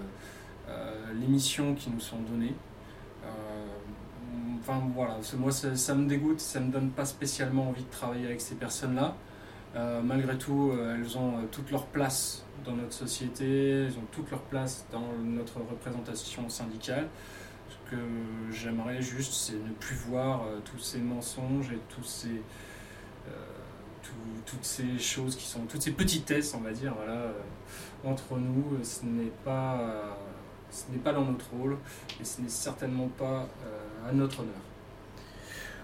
les 0.67 1.27
missions 1.27 1.73
qui 1.75 1.89
nous 1.89 1.99
sont 1.99 2.19
données. 2.19 2.55
Euh, 3.23 3.27
enfin 4.59 4.81
voilà, 4.93 5.17
moi 5.37 5.51
ça, 5.51 5.95
me 5.95 6.07
dégoûte, 6.07 6.39
ça 6.39 6.59
me 6.59 6.71
donne 6.71 6.89
pas 6.89 7.05
spécialement 7.05 7.69
envie 7.69 7.83
de 7.83 7.89
travailler 7.89 8.25
avec 8.25 8.41
ces 8.41 8.55
personnes-là. 8.55 9.15
Euh, 9.75 10.01
malgré 10.01 10.37
tout, 10.37 10.71
elles 10.73 11.17
ont 11.17 11.47
toute 11.51 11.71
leur 11.71 11.85
place 11.87 12.45
dans 12.63 12.73
notre 12.73 12.93
société, 12.93 13.85
elles 13.85 13.97
ont 13.97 14.07
toute 14.11 14.29
leur 14.29 14.41
place 14.41 14.85
dans 14.91 15.07
notre 15.23 15.59
représentation 15.59 16.47
syndicale. 16.49 17.07
Ce 17.69 17.91
que 17.91 18.01
j'aimerais 18.51 19.01
juste, 19.01 19.33
c'est 19.33 19.53
ne 19.53 19.73
plus 19.79 19.95
voir 19.95 20.41
tous 20.63 20.79
ces 20.79 20.99
mensonges 20.99 21.71
et 21.71 21.79
tous 21.89 22.03
ces, 22.03 22.41
toutes 24.45 24.63
ces 24.63 24.99
choses 24.99 25.35
qui 25.35 25.45
sont, 25.45 25.61
toutes 25.61 25.81
ces 25.81 25.91
petitesses, 25.91 26.53
on 26.53 26.61
va 26.61 26.71
dire, 26.71 26.93
voilà, 26.95 27.31
entre 28.05 28.37
nous. 28.37 28.77
Ce 28.83 29.05
n'est 29.05 29.31
pas 29.43 30.17
ce 30.73 30.91
n'est 30.91 30.97
pas 30.97 31.13
dans 31.13 31.23
notre 31.23 31.45
rôle 31.57 31.77
et 32.19 32.25
ce 32.25 32.41
n'est 32.41 32.49
certainement 32.49 33.09
pas 33.17 33.47
euh, 33.65 34.09
à 34.09 34.11
notre 34.11 34.39
honneur. 34.39 34.53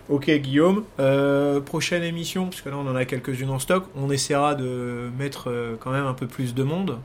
Ok 0.10 0.32
Guillaume, 0.32 0.86
euh, 0.99 1.62
prochaine 1.62 2.02
émission, 2.02 2.47
puisque 2.47 2.65
là 2.65 2.75
on 2.75 2.88
en 2.88 2.95
a 2.95 3.06
quelques-unes 3.06 3.52
en 3.52 3.60
stock, 3.60 3.86
on 3.95 4.10
essaiera 4.10 4.56
de 4.56 5.12
mettre 5.17 5.52
euh, 5.52 5.75
quand 5.80 5.91
même 5.91 6.08
un 6.08 6.15
peu 6.15 6.25
plus 6.25 6.56
de 6.56 6.63
monde. 6.63 6.97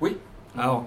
Oui. 0.00 0.16
Alors, 0.56 0.86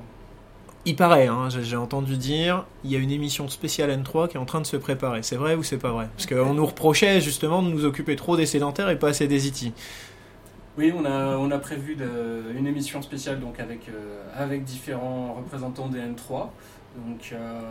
il 0.83 0.97
paraît, 0.97 1.27
hein, 1.27 1.47
j'ai 1.49 1.77
entendu 1.77 2.17
dire, 2.17 2.65
il 2.83 2.91
y 2.91 2.97
a 2.97 2.99
une 2.99 3.11
émission 3.11 3.47
spéciale 3.47 3.89
N3 3.89 4.27
qui 4.27 4.35
est 4.35 4.39
en 4.39 4.45
train 4.45 4.59
de 4.59 4.65
se 4.65 4.75
préparer. 4.75 5.23
C'est 5.23 5.37
vrai 5.37 5.55
ou 5.55 5.63
c'est 5.63 5.77
pas 5.77 5.91
vrai? 5.91 6.09
Parce 6.17 6.25
qu'on 6.25 6.53
nous 6.53 6.65
reprochait 6.65 7.21
justement 7.21 7.61
de 7.61 7.69
nous 7.69 7.85
occuper 7.85 8.17
trop 8.17 8.35
des 8.35 8.45
sédentaires 8.45 8.89
et 8.89 8.99
pas 8.99 9.09
assez 9.09 9.27
des 9.27 9.47
IT. 9.47 9.73
Oui, 10.77 10.93
on 10.97 11.05
a, 11.05 11.38
on 11.38 11.51
a 11.51 11.57
prévu 11.57 11.97
une 12.57 12.67
émission 12.67 13.01
spéciale 13.01 13.39
donc 13.39 13.60
avec, 13.60 13.89
euh, 13.89 14.23
avec 14.36 14.63
différents 14.63 15.34
représentants 15.34 15.88
des 15.88 15.99
N3. 15.99 16.49
Donc, 16.95 17.29
euh, 17.34 17.62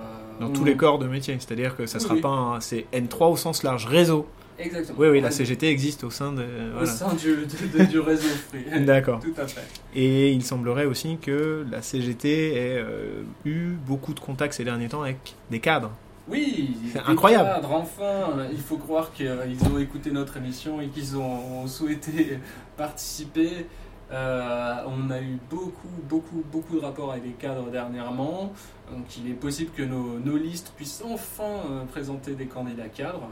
Dans 0.40 0.50
tous 0.50 0.64
les 0.64 0.76
corps 0.76 0.98
de 0.98 1.06
métier, 1.06 1.36
c'est-à-dire 1.38 1.76
que 1.76 1.86
ça 1.86 1.98
ne 1.98 2.02
sera 2.02 2.16
pas 2.16 2.58
c'est 2.60 2.86
N3 2.92 3.32
au 3.32 3.36
sens 3.36 3.62
large, 3.62 3.86
réseau. 3.86 4.26
Exactement. 4.58 4.98
Oui, 5.00 5.08
oui, 5.08 5.20
la 5.20 5.30
CGT 5.30 5.68
existe 5.68 6.04
au 6.04 6.10
sein, 6.10 6.32
de, 6.32 6.44
au 6.80 6.84
sein 6.84 7.14
du, 7.14 7.46
du 7.86 7.98
réseau 7.98 8.28
free. 8.48 8.84
D'accord. 8.84 9.20
Tout 9.20 9.32
à 9.40 9.46
fait. 9.46 9.66
Et 9.94 10.32
il 10.32 10.44
semblerait 10.44 10.84
aussi 10.84 11.16
que 11.16 11.64
la 11.70 11.80
CGT 11.80 12.52
ait 12.54 12.76
euh, 12.78 13.22
eu 13.46 13.70
beaucoup 13.86 14.12
de 14.12 14.20
contacts 14.20 14.54
ces 14.54 14.64
derniers 14.64 14.88
temps 14.88 15.02
avec 15.02 15.34
des 15.50 15.60
cadres. 15.60 15.92
Oui, 16.30 16.76
c'est 16.92 17.00
incroyable. 17.00 17.66
enfin, 17.72 18.46
il 18.52 18.60
faut 18.60 18.76
croire 18.76 19.12
qu'ils 19.12 19.64
ont 19.72 19.78
écouté 19.78 20.10
notre 20.10 20.36
émission 20.36 20.80
et 20.80 20.88
qu'ils 20.88 21.16
ont, 21.16 21.66
souhaité 21.66 22.38
participer. 22.76 23.66
Euh, 24.12 24.82
on 24.86 25.10
a 25.10 25.20
eu 25.20 25.38
beaucoup, 25.48 25.88
beaucoup, 26.08 26.42
beaucoup 26.50 26.76
de 26.76 26.80
rapports 26.80 27.12
avec 27.12 27.24
des 27.24 27.32
cadres 27.32 27.70
dernièrement. 27.70 28.52
Donc 28.90 29.16
il 29.18 29.30
est 29.30 29.34
possible 29.34 29.70
que 29.72 29.82
nos, 29.82 30.36
listes 30.36 30.72
puissent 30.76 31.02
enfin 31.04 31.44
euh, 31.44 31.84
présenter 31.84 32.34
des 32.34 32.46
candidats 32.46 32.88
cadres. 32.88 33.28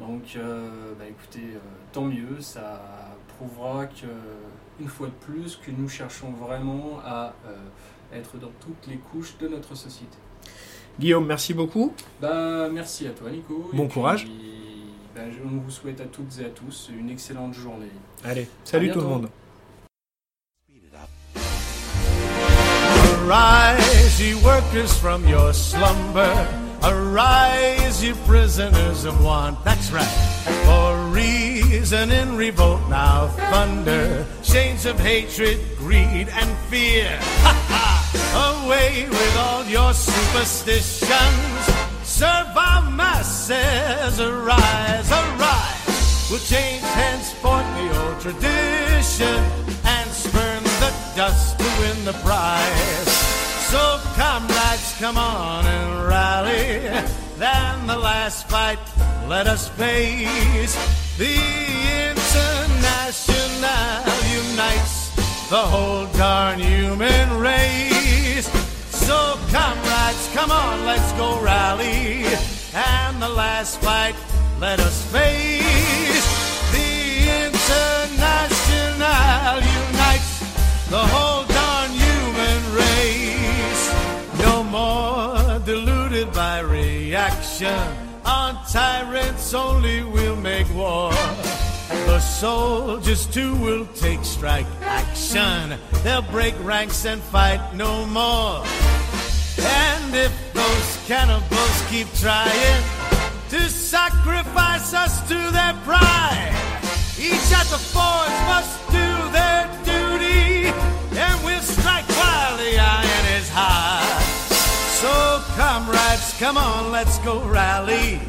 Donc 0.00 0.36
euh, 0.36 0.92
bah, 0.98 1.04
écoutez, 1.08 1.58
tant 1.92 2.04
mieux, 2.04 2.40
ça 2.40 2.82
prouvera 3.36 3.86
que, 3.86 4.06
une 4.80 4.88
fois 4.88 5.08
de 5.08 5.32
plus, 5.32 5.56
que 5.56 5.70
nous 5.70 5.88
cherchons 5.88 6.30
vraiment 6.30 7.00
à 7.04 7.34
être 8.12 8.38
dans 8.38 8.52
toutes 8.60 8.86
les 8.88 8.98
couches 8.98 9.36
de 9.38 9.48
notre 9.48 9.74
société. 9.74 10.18
Guillaume, 10.98 11.26
merci 11.26 11.54
beaucoup. 11.54 11.92
Bah, 12.20 12.68
merci 12.72 13.06
à 13.06 13.10
toi, 13.10 13.30
Nico. 13.30 13.70
Bon 13.72 13.88
courage. 13.88 14.26
Bah, 15.14 15.22
on 15.44 15.58
vous 15.58 15.70
souhaite 15.70 16.00
à 16.00 16.04
toutes 16.04 16.40
et 16.40 16.44
à 16.46 16.48
tous 16.48 16.90
une 16.98 17.10
excellente 17.10 17.54
journée. 17.54 17.90
Allez, 18.24 18.48
salut 18.64 18.90
tout 18.90 19.00
le 19.00 19.06
monde. 19.06 19.28
lazy 23.26 24.34
workers 24.44 24.96
from 24.98 25.26
your 25.26 25.52
slumber. 25.52 26.32
Arise, 26.84 28.02
you 28.04 28.14
prisoners 28.26 29.04
of 29.04 29.22
want. 29.24 29.62
That's 29.64 29.90
right. 29.90 30.06
For 30.64 30.96
reason 31.10 32.10
in 32.10 32.36
revolt 32.36 32.88
now 32.88 33.28
thunder. 33.50 34.24
Chains 34.42 34.86
of 34.86 34.98
hatred, 35.00 35.58
greed, 35.76 36.28
and 36.28 36.56
fear. 36.68 37.08
Ha 37.42 37.52
ha! 37.52 37.65
Away 38.36 39.06
with 39.08 39.36
all 39.38 39.64
your 39.64 39.92
superstitions. 39.94 41.62
Serve 42.02 42.54
our 42.54 42.90
masses. 42.90 44.20
Arise, 44.20 45.10
arise. 45.10 46.28
We'll 46.30 46.40
change 46.40 46.82
henceforth 46.82 47.66
the 47.78 47.88
old 48.02 48.20
tradition 48.20 49.40
and 49.84 50.10
spurn 50.10 50.62
the 50.82 50.92
dust 51.16 51.58
to 51.58 51.64
win 51.80 52.04
the 52.04 52.12
prize. 52.24 53.08
So, 53.70 54.00
comrades, 54.14 54.94
come 54.98 55.16
on 55.16 55.64
and 55.66 56.06
rally. 56.06 56.80
Then 57.38 57.86
the 57.86 57.96
last 57.96 58.48
fight, 58.48 58.78
let 59.28 59.46
us 59.46 59.68
face. 59.68 60.74
The 61.16 61.36
International 62.10 63.16
unites 64.30 65.10
the 65.48 65.56
whole 65.56 66.06
darn 66.18 66.58
human 66.58 67.38
race. 67.38 67.95
So, 69.06 69.38
comrades, 69.52 70.28
come 70.34 70.50
on, 70.50 70.84
let's 70.84 71.12
go 71.12 71.40
rally. 71.40 72.24
And 72.74 73.22
the 73.22 73.28
last 73.28 73.80
fight, 73.80 74.16
let 74.58 74.80
us 74.80 75.00
face. 75.12 76.26
The 76.72 77.46
International 77.46 78.66
unites 79.62 80.40
the 80.90 80.98
whole 80.98 81.44
darn 81.44 81.90
human 81.92 82.74
race. 82.74 83.84
No 84.40 84.64
more 84.64 85.60
deluded 85.60 86.32
by 86.32 86.58
reaction. 86.60 87.78
On 88.24 88.58
tyrants 88.72 89.54
only 89.54 90.02
we'll 90.02 90.34
make 90.34 90.68
war. 90.74 91.12
The 92.06 92.18
soldiers 92.18 93.26
too 93.26 93.54
will 93.56 93.86
take 93.94 94.24
strike 94.24 94.66
action. 94.82 95.78
They'll 96.02 96.22
break 96.22 96.54
ranks 96.64 97.04
and 97.04 97.22
fight 97.22 97.74
no 97.74 98.04
more. 98.06 98.64
And 99.58 100.14
if 100.14 100.32
those 100.52 100.98
cannibals 101.06 101.82
keep 101.88 102.12
trying 102.14 102.82
to 103.50 103.60
sacrifice 103.68 104.92
us 104.92 105.20
to 105.28 105.50
their 105.50 105.74
pride, 105.84 106.54
each 107.18 107.52
at 107.52 107.66
the 107.66 107.78
forge 107.78 108.38
must 108.52 108.78
do 108.88 109.08
their 109.32 109.64
duty, 109.84 110.68
and 111.18 111.44
we'll 111.44 111.60
strike 111.62 112.08
while 112.08 112.56
the 112.58 112.78
iron 112.78 113.26
is 113.38 113.48
hot. 113.48 114.20
So, 115.00 115.42
comrades, 115.56 116.34
come 116.38 116.56
on, 116.56 116.92
let's 116.92 117.18
go 117.20 117.42
rally. 117.48 118.20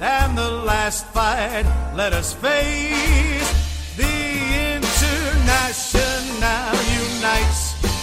And 0.00 0.38
the 0.38 0.50
last 0.50 1.06
fight, 1.08 1.66
let 1.96 2.12
us 2.12 2.32
face. 2.32 3.50
The 3.96 4.76
International 4.76 5.98
unites 7.18 7.67